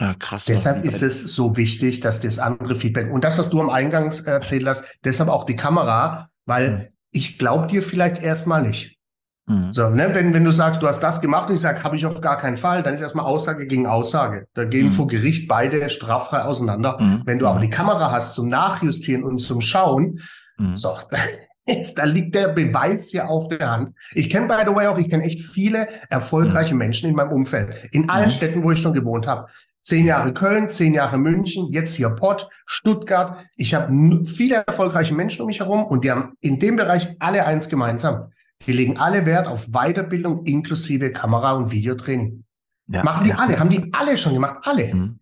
Ja, 0.00 0.14
krass. 0.14 0.46
Deshalb 0.46 0.84
ist 0.84 1.02
es 1.02 1.20
so 1.20 1.56
wichtig, 1.56 2.00
dass 2.00 2.20
das 2.20 2.38
andere 2.38 2.74
Feedback 2.74 3.12
und 3.12 3.24
das, 3.24 3.38
was 3.38 3.50
du 3.50 3.60
am 3.60 3.70
Eingang 3.70 4.10
erzählt 4.24 4.66
hast, 4.66 4.98
deshalb 5.04 5.30
auch 5.30 5.44
die 5.44 5.56
Kamera, 5.56 6.30
weil 6.44 6.70
mhm. 6.70 6.95
Ich 7.16 7.38
glaube 7.38 7.66
dir 7.66 7.82
vielleicht 7.82 8.22
erstmal 8.22 8.62
nicht. 8.62 8.98
Mhm. 9.46 9.72
So, 9.72 9.88
ne, 9.88 10.10
wenn, 10.12 10.34
wenn 10.34 10.44
du 10.44 10.50
sagst, 10.50 10.82
du 10.82 10.86
hast 10.86 11.00
das 11.00 11.20
gemacht 11.20 11.48
und 11.48 11.54
ich 11.54 11.62
sage, 11.62 11.82
habe 11.82 11.96
ich 11.96 12.04
auf 12.04 12.20
gar 12.20 12.36
keinen 12.36 12.58
Fall, 12.58 12.82
dann 12.82 12.92
ist 12.92 13.00
erstmal 13.00 13.24
Aussage 13.24 13.66
gegen 13.66 13.86
Aussage. 13.86 14.48
Da 14.54 14.64
gehen 14.64 14.86
mhm. 14.86 14.92
vor 14.92 15.06
Gericht 15.06 15.48
beide 15.48 15.88
straffrei 15.88 16.42
auseinander. 16.42 17.00
Mhm. 17.00 17.22
Wenn 17.24 17.38
du 17.38 17.46
aber 17.46 17.58
mhm. 17.58 17.62
die 17.62 17.70
Kamera 17.70 18.10
hast 18.10 18.34
zum 18.34 18.48
Nachjustieren 18.48 19.24
und 19.24 19.38
zum 19.38 19.62
Schauen, 19.62 20.20
mhm. 20.58 20.76
so, 20.76 20.94
da 21.96 22.04
liegt 22.04 22.34
der 22.34 22.48
Beweis 22.48 23.12
ja 23.12 23.26
auf 23.26 23.48
der 23.48 23.70
Hand. 23.70 23.94
Ich 24.12 24.28
kenne, 24.28 24.46
by 24.46 24.62
the 24.66 24.74
way, 24.74 24.88
auch, 24.88 24.98
ich 24.98 25.08
kenne 25.08 25.24
echt 25.24 25.40
viele 25.40 25.88
erfolgreiche 26.10 26.74
Menschen 26.74 27.08
in 27.08 27.16
meinem 27.16 27.32
Umfeld. 27.32 27.88
In 27.92 28.10
allen 28.10 28.30
Städten, 28.30 28.62
wo 28.62 28.72
ich 28.72 28.82
schon 28.82 28.92
gewohnt 28.92 29.26
habe. 29.26 29.48
Zehn 29.86 30.04
Jahre 30.04 30.32
Köln, 30.32 30.68
zehn 30.68 30.94
Jahre 30.94 31.16
München, 31.16 31.70
jetzt 31.70 31.94
hier 31.94 32.10
Pott, 32.10 32.48
Stuttgart. 32.66 33.46
Ich 33.54 33.72
habe 33.72 34.24
viele 34.24 34.64
erfolgreiche 34.66 35.14
Menschen 35.14 35.42
um 35.42 35.46
mich 35.46 35.60
herum 35.60 35.84
und 35.84 36.02
die 36.02 36.10
haben 36.10 36.32
in 36.40 36.58
dem 36.58 36.74
Bereich 36.74 37.14
alle 37.20 37.46
eins 37.46 37.68
gemeinsam. 37.68 38.32
Die 38.66 38.72
legen 38.72 38.96
alle 38.96 39.26
Wert 39.26 39.46
auf 39.46 39.68
Weiterbildung 39.68 40.44
inklusive 40.44 41.12
Kamera- 41.12 41.52
und 41.52 41.70
Videotraining. 41.70 42.42
Ja, 42.88 43.04
Machen 43.04 43.22
die 43.22 43.30
ja, 43.30 43.36
alle, 43.36 43.60
haben 43.60 43.68
die 43.68 43.92
alle 43.92 44.16
schon 44.16 44.34
gemacht, 44.34 44.56
alle. 44.62 44.92
Mhm. 44.92 45.20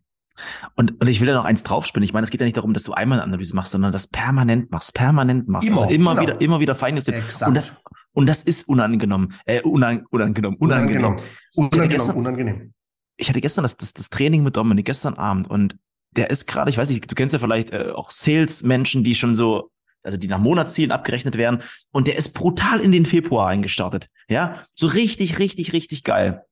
Und, 0.76 0.98
und 0.98 1.08
ich 1.08 1.20
will 1.20 1.26
da 1.26 1.34
noch 1.34 1.44
eins 1.44 1.62
draufspinnen. 1.62 2.02
Ich 2.02 2.14
meine, 2.14 2.24
es 2.24 2.30
geht 2.30 2.40
ja 2.40 2.46
nicht 2.46 2.56
darum, 2.56 2.72
dass 2.72 2.84
du 2.84 2.94
einmal 2.94 3.18
eine 3.18 3.24
Analyse 3.24 3.54
machst, 3.54 3.72
sondern 3.72 3.92
das 3.92 4.06
permanent 4.06 4.70
machst, 4.70 4.94
permanent 4.94 5.46
machst. 5.46 5.68
Immer, 5.68 5.82
also 5.82 5.92
immer 5.92 6.14
genau. 6.14 6.22
wieder, 6.22 6.40
immer 6.40 6.60
wieder 6.60 6.74
fein 6.74 6.96
ist. 6.96 7.12
Und 7.46 7.52
das, 7.52 7.82
und 8.14 8.26
das 8.26 8.42
ist 8.42 8.66
unangenommen, 8.66 9.34
äh, 9.44 9.60
unang, 9.60 10.06
unangenommen, 10.08 10.58
unangenehm. 10.58 11.04
Unangenehm, 11.04 11.26
unangenehm. 11.54 11.90
Gestern, 11.90 12.16
unangenehm 12.16 12.73
ich 13.16 13.28
hatte 13.28 13.40
gestern 13.40 13.62
das, 13.62 13.76
das, 13.76 13.92
das 13.92 14.10
Training 14.10 14.42
mit 14.42 14.56
Dominik, 14.56 14.86
gestern 14.86 15.14
Abend, 15.14 15.48
und 15.48 15.76
der 16.12 16.30
ist 16.30 16.46
gerade, 16.46 16.70
ich 16.70 16.78
weiß 16.78 16.90
nicht, 16.90 17.10
du 17.10 17.14
kennst 17.14 17.32
ja 17.32 17.38
vielleicht 17.38 17.72
äh, 17.72 17.90
auch 17.94 18.10
Sales-Menschen, 18.10 19.04
die 19.04 19.14
schon 19.14 19.34
so, 19.34 19.70
also 20.02 20.16
die 20.16 20.28
nach 20.28 20.38
Monatszielen 20.38 20.92
abgerechnet 20.92 21.36
werden, 21.36 21.62
und 21.90 22.06
der 22.06 22.16
ist 22.16 22.34
brutal 22.34 22.80
in 22.80 22.92
den 22.92 23.06
Februar 23.06 23.48
eingestartet. 23.48 24.08
Ja, 24.28 24.64
so 24.74 24.86
richtig, 24.86 25.38
richtig, 25.38 25.72
richtig 25.72 26.04
geil. 26.04 26.44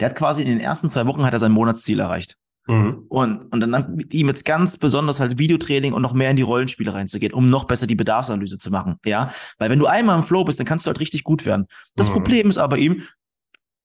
Der 0.00 0.10
hat 0.10 0.16
quasi 0.16 0.42
in 0.42 0.48
den 0.48 0.60
ersten 0.60 0.90
zwei 0.90 1.06
Wochen 1.06 1.24
hat 1.24 1.32
er 1.32 1.38
sein 1.38 1.52
Monatsziel 1.52 2.00
erreicht. 2.00 2.36
Mhm. 2.66 3.04
Und, 3.08 3.52
und 3.52 3.60
dann 3.60 3.94
mit 3.94 4.14
ihm 4.14 4.28
jetzt 4.28 4.44
ganz 4.44 4.78
besonders 4.78 5.20
halt 5.20 5.38
Videotraining 5.38 5.92
und 5.92 6.02
noch 6.02 6.14
mehr 6.14 6.30
in 6.30 6.36
die 6.36 6.42
Rollenspiele 6.42 6.94
reinzugehen, 6.94 7.34
um 7.34 7.50
noch 7.50 7.64
besser 7.64 7.86
die 7.86 7.94
Bedarfsanalyse 7.94 8.58
zu 8.58 8.70
machen. 8.70 8.96
Ja, 9.04 9.30
weil 9.58 9.70
wenn 9.70 9.78
du 9.78 9.86
einmal 9.86 10.16
im 10.16 10.24
Flow 10.24 10.44
bist, 10.44 10.58
dann 10.58 10.66
kannst 10.66 10.86
du 10.86 10.88
halt 10.88 11.00
richtig 11.00 11.24
gut 11.24 11.44
werden. 11.44 11.66
Das 11.94 12.08
mhm. 12.08 12.14
Problem 12.14 12.48
ist 12.48 12.58
aber 12.58 12.78
ihm, 12.78 13.02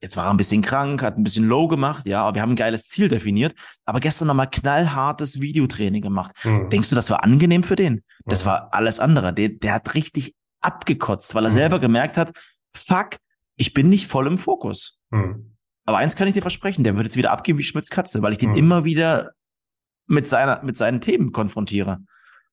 Jetzt 0.01 0.15
war 0.15 0.25
er 0.25 0.31
ein 0.31 0.37
bisschen 0.37 0.61
krank, 0.61 1.01
hat 1.03 1.17
ein 1.17 1.23
bisschen 1.23 1.45
low 1.45 1.67
gemacht, 1.67 2.05
ja, 2.05 2.23
aber 2.23 2.35
wir 2.35 2.41
haben 2.41 2.51
ein 2.51 2.55
geiles 2.55 2.87
Ziel 2.87 3.09
definiert. 3.09 3.53
Aber 3.85 3.99
gestern 3.99 4.27
nochmal 4.29 4.49
knallhartes 4.49 5.41
Videotraining 5.41 6.01
gemacht. 6.01 6.31
Mhm. 6.43 6.69
Denkst 6.69 6.89
du, 6.89 6.95
das 6.95 7.09
war 7.09 7.23
angenehm 7.23 7.63
für 7.63 7.75
den? 7.75 8.03
Das 8.25 8.43
mhm. 8.43 8.49
war 8.49 8.73
alles 8.73 8.99
andere. 8.99 9.33
Der, 9.33 9.49
der 9.49 9.73
hat 9.73 9.95
richtig 9.95 10.35
abgekotzt, 10.61 11.35
weil 11.35 11.45
er 11.45 11.49
mhm. 11.49 11.55
selber 11.55 11.79
gemerkt 11.79 12.15
hat, 12.17 12.31
fuck, 12.73 13.17
ich 13.57 13.73
bin 13.73 13.89
nicht 13.89 14.07
voll 14.07 14.27
im 14.27 14.37
Fokus. 14.37 14.99
Mhm. 15.09 15.57
Aber 15.85 15.97
eins 15.97 16.15
kann 16.15 16.27
ich 16.27 16.33
dir 16.33 16.41
versprechen, 16.41 16.83
der 16.83 16.95
wird 16.95 17.05
jetzt 17.05 17.17
wieder 17.17 17.31
abgehen 17.31 17.57
wie 17.57 17.63
Schmitz 17.63 17.89
Katze, 17.89 18.21
weil 18.21 18.31
ich 18.31 18.37
den 18.37 18.51
mhm. 18.51 18.57
immer 18.57 18.85
wieder 18.85 19.31
mit 20.07 20.27
seiner, 20.29 20.63
mit 20.63 20.77
seinen 20.77 21.01
Themen 21.01 21.31
konfrontiere. 21.31 21.99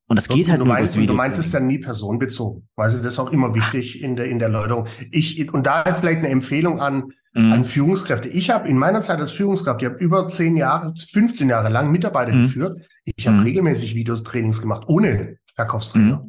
Und 0.08 0.16
das 0.16 0.28
geht 0.28 0.48
halt 0.48 0.58
nur 0.58 0.68
meinst, 0.68 0.96
Video. 0.96 1.08
Du 1.08 1.14
meinst 1.14 1.38
es 1.38 1.50
dann 1.50 1.66
nie 1.66 1.78
personenbezogen. 1.78 2.68
Du, 2.76 2.82
das 2.82 2.94
ist 2.94 3.18
auch 3.18 3.32
immer 3.32 3.54
wichtig 3.54 4.02
in 4.02 4.14
der, 4.14 4.26
in 4.26 4.38
der 4.38 4.48
Erläuterung. 4.48 4.86
Ich, 5.10 5.52
und 5.52 5.66
da 5.66 5.82
vielleicht 5.94 6.18
eine 6.18 6.28
Empfehlung 6.28 6.80
an, 6.80 7.12
mhm. 7.34 7.52
an 7.52 7.64
Führungskräfte. 7.64 8.28
Ich 8.28 8.50
habe 8.50 8.68
in 8.68 8.78
meiner 8.78 9.00
Zeit 9.00 9.18
als 9.18 9.32
Führungskraft, 9.32 9.82
ich 9.82 9.88
habe 9.88 9.98
über 9.98 10.28
zehn 10.28 10.54
Jahre, 10.54 10.94
15 10.96 11.48
Jahre 11.48 11.70
lang 11.70 11.90
Mitarbeiter 11.90 12.32
mhm. 12.32 12.42
geführt. 12.42 12.78
Ich 13.04 13.26
habe 13.26 13.38
mhm. 13.38 13.44
regelmäßig 13.44 13.96
Videotrainings 13.96 14.62
gemacht, 14.62 14.84
ohne 14.86 15.38
Verkaufstrainer. 15.52 16.24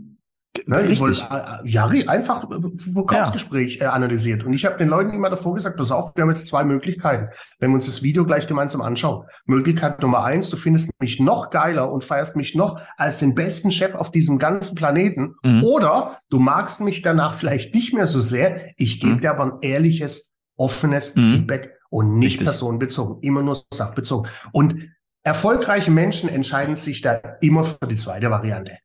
Ne, 0.66 0.86
ich 0.86 1.00
wollte 1.00 1.22
äh, 1.30 1.70
ja 1.70 1.88
einfach 2.08 2.48
Verkaufsgespräch 2.94 3.78
ja. 3.78 3.86
äh, 3.86 3.90
analysiert. 3.90 4.44
Und 4.44 4.54
ich 4.54 4.66
habe 4.66 4.78
den 4.78 4.88
Leuten 4.88 5.14
immer 5.14 5.30
davor 5.30 5.54
gesagt, 5.54 5.78
pass 5.78 5.92
auf, 5.92 6.12
wir 6.16 6.24
haben 6.24 6.30
jetzt 6.30 6.48
zwei 6.48 6.64
Möglichkeiten, 6.64 7.30
wenn 7.60 7.72
wir 7.72 7.76
uns 7.76 7.86
das 7.86 8.04
Video 8.04 8.26
gleich 8.26 8.48
gemeinsam 8.48 8.82
anschauen. 8.82 9.26
Möglichkeit 9.46 10.02
Nummer 10.02 10.24
eins, 10.24 10.50
du 10.50 10.58
findest 10.58 10.92
mich 11.02 11.20
noch 11.20 11.50
geiler 11.50 11.92
und 11.92 12.04
feierst 12.04 12.36
mich 12.36 12.56
noch 12.56 12.80
als 12.98 13.20
den 13.20 13.36
besten 13.36 13.72
Chef 13.72 13.94
auf 13.96 14.12
diesem 14.12 14.40
ganzen 14.40 14.76
Planeten. 14.76 15.36
Mhm. 15.44 15.64
Oder 15.64 16.20
du 16.30 16.40
magst 16.40 16.82
mich 16.82 17.02
danach 17.02 17.36
vielleicht 17.36 17.74
nicht 17.76 17.94
mehr 17.94 18.06
so 18.06 18.20
sehr. 18.20 18.74
Ich 18.78 19.00
gebe 19.00 19.16
mhm. 19.16 19.20
dir 19.22 19.32
aber 19.32 19.44
ein 19.44 19.54
ehrliches, 19.62 20.36
offenes 20.56 21.16
mhm. 21.16 21.34
Feedback 21.34 21.72
und 21.90 22.18
nicht 22.18 22.34
Richtig. 22.34 22.46
personenbezogen, 22.46 23.22
immer 23.22 23.42
nur 23.42 23.62
sachbezogen. 23.74 24.30
Und 24.52 24.90
erfolgreiche 25.24 25.92
Menschen 25.92 26.30
entscheiden 26.30 26.76
sich 26.76 27.02
da 27.02 27.22
immer 27.42 27.64
für 27.64 27.88
die 27.88 27.96
zweite 27.96 28.32
Variante. 28.32 28.78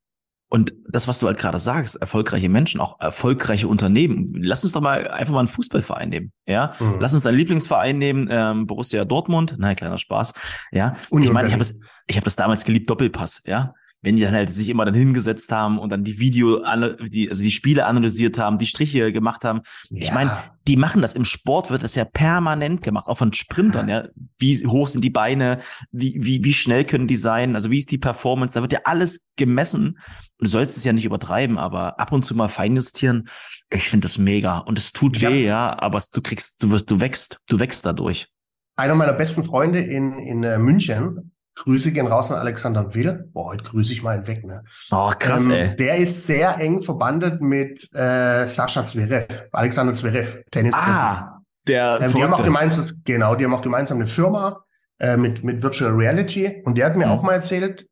Und 0.52 0.74
das, 0.86 1.08
was 1.08 1.18
du 1.18 1.28
halt 1.28 1.38
gerade 1.38 1.58
sagst, 1.58 1.96
erfolgreiche 1.96 2.50
Menschen, 2.50 2.78
auch 2.78 3.00
erfolgreiche 3.00 3.66
Unternehmen. 3.66 4.34
Lass 4.34 4.62
uns 4.62 4.74
doch 4.74 4.82
mal 4.82 5.08
einfach 5.08 5.32
mal 5.32 5.38
einen 5.38 5.48
Fußballverein 5.48 6.10
nehmen. 6.10 6.32
Ja, 6.46 6.74
mhm. 6.78 6.96
lass 7.00 7.14
uns 7.14 7.22
deinen 7.22 7.38
Lieblingsverein 7.38 7.96
nehmen, 7.96 8.28
ähm, 8.30 8.66
Borussia 8.66 9.06
Dortmund. 9.06 9.54
Nein, 9.56 9.76
kleiner 9.76 9.96
Spaß. 9.96 10.34
Ja, 10.70 10.94
und 11.08 11.22
ich 11.22 11.32
meine, 11.32 11.48
ich 11.48 11.54
habe 11.54 11.60
das, 11.60 11.80
ich 12.06 12.16
habe 12.16 12.24
das 12.24 12.36
damals 12.36 12.66
geliebt, 12.66 12.90
Doppelpass. 12.90 13.44
Ja, 13.46 13.72
wenn 14.02 14.16
die 14.16 14.22
dann 14.22 14.34
halt 14.34 14.52
sich 14.52 14.68
immer 14.68 14.84
dann 14.84 14.94
hingesetzt 14.94 15.50
haben 15.52 15.78
und 15.78 15.90
dann 15.90 16.04
die 16.04 16.18
Video, 16.18 16.60
die, 17.06 17.28
also 17.28 17.42
die 17.42 17.50
Spiele 17.50 17.86
analysiert 17.86 18.36
haben, 18.36 18.58
die 18.58 18.66
Striche 18.66 19.12
gemacht 19.12 19.44
haben. 19.44 19.62
Ja. 19.90 20.02
Ich 20.02 20.12
meine, 20.12 20.36
die 20.66 20.76
machen 20.76 21.02
das 21.02 21.14
im 21.14 21.24
Sport, 21.24 21.70
wird 21.70 21.84
das 21.84 21.94
ja 21.94 22.04
permanent 22.04 22.82
gemacht, 22.82 23.06
auch 23.06 23.18
von 23.18 23.32
Sprintern, 23.32 23.88
ja. 23.88 24.08
Wie 24.38 24.66
hoch 24.66 24.88
sind 24.88 25.02
die 25.02 25.10
Beine, 25.10 25.60
wie, 25.92 26.18
wie, 26.20 26.44
wie 26.44 26.52
schnell 26.52 26.84
können 26.84 27.06
die 27.06 27.16
sein, 27.16 27.54
also 27.54 27.70
wie 27.70 27.78
ist 27.78 27.90
die 27.90 27.98
Performance, 27.98 28.54
da 28.54 28.60
wird 28.60 28.72
ja 28.72 28.80
alles 28.84 29.30
gemessen. 29.36 29.98
Du 30.42 30.48
sollst 30.48 30.76
es 30.76 30.82
ja 30.82 30.92
nicht 30.92 31.04
übertreiben, 31.04 31.56
aber 31.56 32.00
ab 32.00 32.10
und 32.10 32.24
zu 32.24 32.34
mal 32.34 32.48
feinjustieren, 32.48 33.28
ich 33.70 33.88
finde 33.88 34.08
das 34.08 34.18
mega. 34.18 34.58
Und 34.58 34.76
es 34.76 34.90
tut 34.90 35.16
ja. 35.18 35.30
weh, 35.30 35.46
ja, 35.46 35.78
aber 35.78 36.02
du 36.12 36.20
kriegst, 36.20 36.60
du 36.64 36.70
wirst, 36.70 36.90
du 36.90 36.98
wächst, 36.98 37.38
du 37.48 37.60
wächst 37.60 37.86
dadurch. 37.86 38.26
Einer 38.74 38.96
meiner 38.96 39.12
besten 39.12 39.44
Freunde 39.44 39.78
in, 39.78 40.18
in 40.18 40.42
äh, 40.42 40.58
München, 40.58 41.32
Grüße 41.54 41.92
gehen 41.92 42.08
raus 42.08 42.32
an 42.32 42.40
Alexander 42.40 42.92
Will. 42.92 43.30
Boah, 43.32 43.52
heute 43.52 43.62
grüße 43.62 43.92
ich 43.92 44.02
mal 44.02 44.16
einen 44.16 44.26
weg, 44.26 44.44
ne? 44.44 44.64
Oh, 44.90 45.12
krass, 45.16 45.46
ähm, 45.46 45.52
ey. 45.52 45.76
Der 45.76 45.98
ist 45.98 46.26
sehr 46.26 46.58
eng 46.58 46.82
verbandet 46.82 47.40
mit 47.40 47.88
äh, 47.94 48.44
Sascha 48.46 48.84
Zverev, 48.84 49.44
Alexander 49.52 49.94
Zverev, 49.94 50.42
tennis 50.50 50.74
Ah, 50.74 51.40
der 51.68 52.00
ähm, 52.00 52.12
Die 52.12 52.22
haben 52.24 52.34
auch 52.34 52.42
gemeinsam, 52.42 52.90
genau, 53.04 53.36
die 53.36 53.44
haben 53.44 53.54
auch 53.54 53.62
gemeinsam 53.62 53.98
eine 53.98 54.08
Firma 54.08 54.64
äh, 54.98 55.16
mit, 55.16 55.44
mit 55.44 55.62
Virtual 55.62 55.92
Reality. 55.92 56.62
Und 56.64 56.78
der 56.78 56.86
hat 56.86 56.96
mir 56.96 57.06
mhm. 57.06 57.12
auch 57.12 57.22
mal 57.22 57.34
erzählt, 57.34 57.86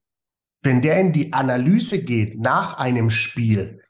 wenn 0.62 0.82
der 0.82 0.98
in 0.98 1.12
die 1.12 1.32
Analyse 1.32 2.02
geht 2.04 2.38
nach 2.40 2.78
einem 2.78 3.10
Spiel, 3.10 3.80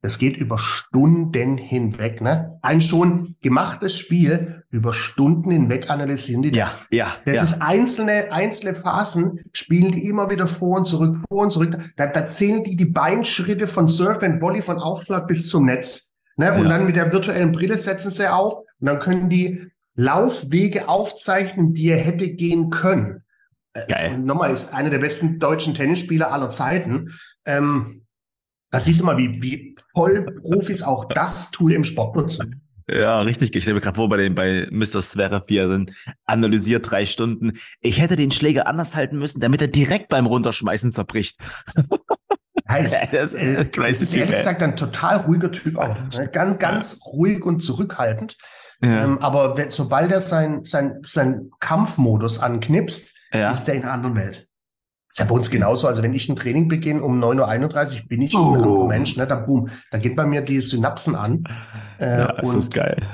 Das 0.00 0.18
geht 0.18 0.36
über 0.36 0.58
Stunden 0.58 1.58
hinweg. 1.58 2.20
Ne? 2.20 2.58
Ein 2.62 2.80
schon 2.80 3.34
gemachtes 3.42 3.98
Spiel 3.98 4.62
über 4.70 4.92
Stunden 4.92 5.50
hinweg 5.50 5.90
analysieren 5.90 6.42
die 6.42 6.52
das. 6.52 6.84
Ja, 6.90 7.06
ja. 7.06 7.12
Das 7.24 7.36
ja. 7.36 7.42
ist 7.42 7.62
einzelne, 7.62 8.32
einzelne 8.32 8.76
Phasen, 8.76 9.40
spielen 9.52 9.90
die 9.90 10.06
immer 10.06 10.30
wieder 10.30 10.46
vor 10.46 10.78
und 10.78 10.86
zurück, 10.86 11.16
vor 11.28 11.42
und 11.42 11.50
zurück. 11.50 11.76
Da, 11.96 12.06
da 12.06 12.26
zählen 12.26 12.62
die 12.62 12.76
die 12.76 12.84
Beinschritte 12.84 13.66
von 13.66 13.88
Surf 13.88 14.22
and 14.22 14.40
Volley 14.40 14.62
von 14.62 14.78
Aufschlag 14.78 15.26
bis 15.26 15.48
zum 15.48 15.64
Netz. 15.64 16.12
Ne? 16.36 16.52
Und 16.54 16.64
ja. 16.64 16.68
dann 16.68 16.86
mit 16.86 16.94
der 16.94 17.12
virtuellen 17.12 17.50
Brille 17.50 17.76
setzen 17.76 18.12
sie 18.12 18.32
auf 18.32 18.54
und 18.56 18.86
dann 18.86 19.00
können 19.00 19.28
die 19.28 19.66
Laufwege 19.94 20.88
aufzeichnen, 20.88 21.72
die 21.72 21.88
er 21.88 21.98
hätte 21.98 22.30
gehen 22.30 22.70
können. 22.70 23.24
Äh, 23.86 23.92
Geil. 23.92 24.14
Und 24.14 24.24
nochmal, 24.24 24.52
ist 24.52 24.74
einer 24.74 24.90
der 24.90 24.98
besten 24.98 25.38
deutschen 25.38 25.74
Tennisspieler 25.74 26.32
aller 26.32 26.50
Zeiten. 26.50 27.12
Ähm, 27.44 28.06
da 28.70 28.80
siehst 28.80 29.00
du 29.00 29.04
mal, 29.04 29.16
wie, 29.16 29.40
wie 29.42 29.76
voll 29.92 30.24
Profis 30.42 30.82
auch 30.82 31.06
das 31.08 31.50
Tool 31.50 31.72
im 31.72 31.84
Sport 31.84 32.16
nutzen. 32.16 32.62
Ja, 32.90 33.20
richtig. 33.20 33.54
Ich 33.54 33.64
stelle 33.64 33.74
mir 33.74 33.80
gerade 33.80 33.96
vor, 33.96 34.08
bei 34.08 34.16
den, 34.16 34.34
bei 34.34 34.66
Mr. 34.70 35.02
Zverev, 35.02 35.44
wie 35.48 35.58
er 35.58 35.68
sind, 35.68 35.92
analysiert 36.24 36.90
drei 36.90 37.04
Stunden. 37.04 37.52
Ich 37.80 38.00
hätte 38.00 38.16
den 38.16 38.30
Schläger 38.30 38.66
anders 38.66 38.96
halten 38.96 39.18
müssen, 39.18 39.40
damit 39.40 39.60
er 39.60 39.68
direkt 39.68 40.08
beim 40.08 40.26
Runterschmeißen 40.26 40.92
zerbricht. 40.92 41.38
Heißt, 42.68 43.12
das, 43.12 43.34
äh, 43.34 43.66
das 43.66 44.02
ist 44.02 44.14
ehrlich 44.14 44.36
gesagt 44.36 44.62
ein 44.62 44.76
total 44.76 45.18
ruhiger 45.18 45.50
Typ 45.50 45.76
auch. 45.76 45.96
Ne? 46.14 46.28
Ganz, 46.32 46.58
ganz 46.58 47.00
ruhig 47.06 47.44
und 47.44 47.60
zurückhaltend. 47.60 48.36
Ja. 48.82 49.04
Ähm, 49.04 49.18
aber 49.18 49.56
sobald 49.70 50.12
er 50.12 50.20
sein, 50.20 50.64
sein, 50.64 51.00
sein 51.06 51.50
Kampfmodus 51.60 52.38
anknipst, 52.38 53.17
ja. 53.32 53.50
ist 53.50 53.68
er 53.68 53.74
in 53.74 53.82
einer 53.82 53.92
anderen 53.92 54.14
Welt. 54.16 54.48
Ist 55.10 55.20
ja 55.20 55.24
bei 55.24 55.34
uns 55.34 55.50
genauso. 55.50 55.88
Also 55.88 56.02
wenn 56.02 56.12
ich 56.12 56.28
ein 56.28 56.36
Training 56.36 56.68
beginne 56.68 57.02
um 57.02 57.22
9.31 57.22 58.02
Uhr, 58.02 58.08
bin 58.08 58.22
ich 58.22 58.34
oh. 58.34 58.52
ein 58.52 58.56
anderer 58.56 58.86
Mensch. 58.86 59.16
Ne? 59.16 59.26
Da, 59.26 59.36
boom, 59.36 59.68
da 59.90 59.98
geht 59.98 60.16
bei 60.16 60.26
mir 60.26 60.42
die 60.42 60.60
Synapsen 60.60 61.14
an. 61.14 61.44
Äh, 61.98 62.18
ja, 62.18 62.30
ist 62.40 62.54
das 62.54 62.70
geil. 62.70 63.06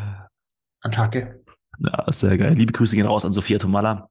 Attacke. 0.80 1.40
Ja, 1.78 2.04
sehr 2.10 2.36
geil. 2.36 2.54
Liebe 2.54 2.72
Grüße 2.72 2.96
gehen 2.96 3.06
raus 3.06 3.24
an 3.24 3.32
Sophia 3.32 3.58
Tomala. 3.58 4.08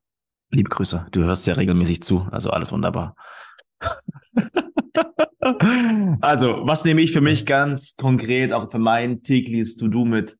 Liebe 0.50 0.70
Grüße. 0.70 1.08
Du 1.12 1.24
hörst 1.24 1.46
ja 1.48 1.56
regelmäßig 1.56 2.04
zu. 2.04 2.28
Also 2.32 2.52
alles 2.52 2.72
wunderbar. 2.72 3.16
also, 6.22 6.62
was 6.66 6.86
nehme 6.86 7.02
ich 7.02 7.12
für 7.12 7.22
mich 7.22 7.46
ganz 7.46 7.96
konkret, 7.98 8.54
auch 8.54 8.72
für 8.72 8.80
mein 8.80 9.24
tägliches 9.24 9.76
To-Do 9.76 10.06
mit? 10.06 10.38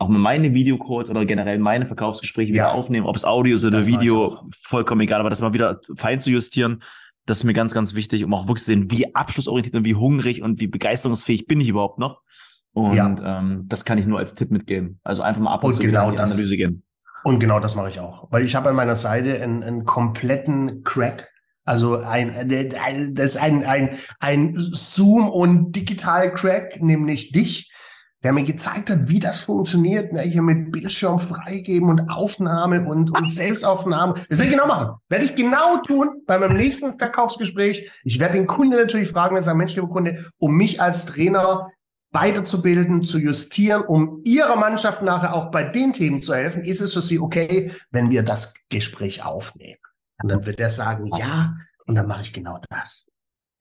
Auch 0.00 0.08
mit 0.08 0.18
meine 0.18 0.54
Videocalls 0.54 1.10
oder 1.10 1.26
generell 1.26 1.58
meine 1.58 1.86
Verkaufsgespräche 1.86 2.54
wieder 2.54 2.72
aufnehmen, 2.72 3.06
ob 3.06 3.16
es 3.16 3.24
Audio 3.24 3.54
ist 3.54 3.66
oder 3.66 3.84
Video, 3.84 4.38
vollkommen 4.50 5.02
egal, 5.02 5.20
aber 5.20 5.28
das 5.28 5.42
mal 5.42 5.52
wieder 5.52 5.78
fein 5.96 6.18
zu 6.20 6.30
justieren, 6.30 6.82
das 7.26 7.38
ist 7.38 7.44
mir 7.44 7.52
ganz, 7.52 7.74
ganz 7.74 7.94
wichtig, 7.94 8.24
um 8.24 8.32
auch 8.32 8.46
wirklich 8.46 8.64
zu 8.64 8.72
sehen, 8.72 8.90
wie 8.90 9.14
abschlussorientiert 9.14 9.76
und 9.76 9.84
wie 9.84 9.94
hungrig 9.94 10.42
und 10.42 10.58
wie 10.58 10.68
begeisterungsfähig 10.68 11.46
bin 11.46 11.60
ich 11.60 11.68
überhaupt 11.68 11.98
noch. 11.98 12.22
Und 12.72 12.94
ja. 12.94 13.14
ähm, 13.22 13.66
das 13.68 13.84
kann 13.84 13.98
ich 13.98 14.06
nur 14.06 14.18
als 14.18 14.34
Tipp 14.34 14.50
mitgeben. 14.50 15.00
Also 15.04 15.20
einfach 15.20 15.42
mal 15.42 15.52
ab 15.52 15.64
und, 15.64 15.72
und 15.72 15.76
zu 15.76 15.82
genau 15.82 16.06
in 16.06 16.12
die 16.12 16.16
das, 16.16 16.32
Analyse 16.32 16.56
gehen. 16.56 16.82
Und 17.22 17.38
genau 17.38 17.60
das 17.60 17.76
mache 17.76 17.90
ich 17.90 18.00
auch. 18.00 18.32
Weil 18.32 18.42
ich 18.42 18.56
habe 18.56 18.70
an 18.70 18.76
meiner 18.76 18.96
Seite 18.96 19.42
einen, 19.42 19.62
einen 19.62 19.84
kompletten 19.84 20.82
Crack 20.82 21.28
also 21.70 21.98
ein, 21.98 22.48
das 23.14 23.36
ist 23.36 23.36
ein, 23.36 23.64
ein, 23.64 23.96
ein 24.18 24.54
Zoom- 24.56 25.28
und 25.28 25.76
Digital-Crack, 25.76 26.82
nämlich 26.82 27.30
dich, 27.30 27.69
der 28.22 28.32
mir 28.32 28.44
gezeigt 28.44 28.90
hat, 28.90 29.08
wie 29.08 29.18
das 29.18 29.40
funktioniert, 29.40 30.12
ne, 30.12 30.20
hier 30.22 30.42
mit 30.42 30.70
Bildschirm 30.72 31.18
freigeben 31.18 31.88
und 31.88 32.10
Aufnahme 32.10 32.86
und, 32.86 33.10
und 33.16 33.30
Selbstaufnahme. 33.30 34.14
Das 34.28 34.38
werde 34.38 34.50
ich 34.50 34.56
genau 34.56 34.66
machen. 34.66 34.96
Werde 35.08 35.24
ich 35.24 35.34
genau 35.34 35.82
tun 35.82 36.22
bei 36.26 36.38
meinem 36.38 36.56
nächsten 36.56 36.98
Verkaufsgespräch. 36.98 37.90
Ich 38.04 38.18
werde 38.18 38.34
den 38.34 38.46
Kunden 38.46 38.76
natürlich 38.76 39.10
fragen, 39.10 39.34
wenn 39.34 39.40
er 39.40 39.44
sagt, 39.44 39.56
Mensch, 39.56 39.74
lieber 39.74 39.88
Kunde, 39.88 40.30
um 40.38 40.54
mich 40.54 40.82
als 40.82 41.06
Trainer 41.06 41.70
weiterzubilden, 42.12 43.02
zu 43.02 43.18
justieren, 43.18 43.82
um 43.82 44.20
Ihrer 44.24 44.56
Mannschaft 44.56 45.02
nachher 45.02 45.34
auch 45.34 45.50
bei 45.50 45.64
den 45.64 45.92
Themen 45.92 46.22
zu 46.22 46.34
helfen, 46.34 46.64
ist 46.64 46.80
es 46.80 46.92
für 46.92 47.02
Sie 47.02 47.20
okay, 47.20 47.72
wenn 47.90 48.10
wir 48.10 48.22
das 48.22 48.54
Gespräch 48.68 49.24
aufnehmen. 49.24 49.80
Und 50.22 50.30
dann 50.30 50.44
wird 50.44 50.60
er 50.60 50.68
sagen, 50.68 51.10
ja, 51.16 51.54
und 51.86 51.94
dann 51.94 52.06
mache 52.06 52.22
ich 52.22 52.32
genau 52.32 52.60
das. 52.68 53.08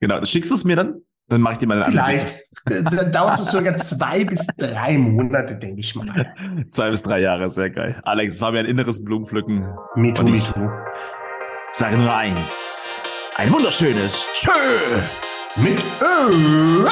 Genau, 0.01 0.23
schickst 0.25 0.51
du 0.51 0.55
es 0.55 0.63
mir 0.63 0.75
dann? 0.75 1.01
Dann 1.29 1.41
mache 1.41 1.53
ich 1.53 1.59
dir 1.59 1.67
mal 1.67 1.81
eine 1.81 1.91
Vielleicht. 1.91 2.39
dann 2.65 3.11
dauert 3.11 3.39
es 3.39 3.45
sogar 3.51 3.77
zwei 3.77 4.25
bis 4.25 4.47
drei 4.57 4.97
Monate, 4.97 5.55
denke 5.55 5.79
ich 5.79 5.95
mal. 5.95 6.33
zwei 6.69 6.89
bis 6.89 7.03
drei 7.03 7.19
Jahre, 7.19 7.49
sehr 7.49 7.69
geil. 7.69 7.99
Alex, 8.03 8.35
es 8.35 8.41
war 8.41 8.51
mir 8.51 8.59
ein 8.59 8.65
inneres 8.65 9.03
Blumenpflücken. 9.05 9.65
Me 9.95 10.13
too, 10.13 10.23
me 10.23 10.39
too. 10.39 10.69
Sage 11.71 11.97
nur 11.97 12.13
eins. 12.13 12.95
Ein 13.35 13.53
wunderschönes 13.53 14.27
Tschö 14.35 14.51
mit 15.57 15.79
Ö. 16.01 16.87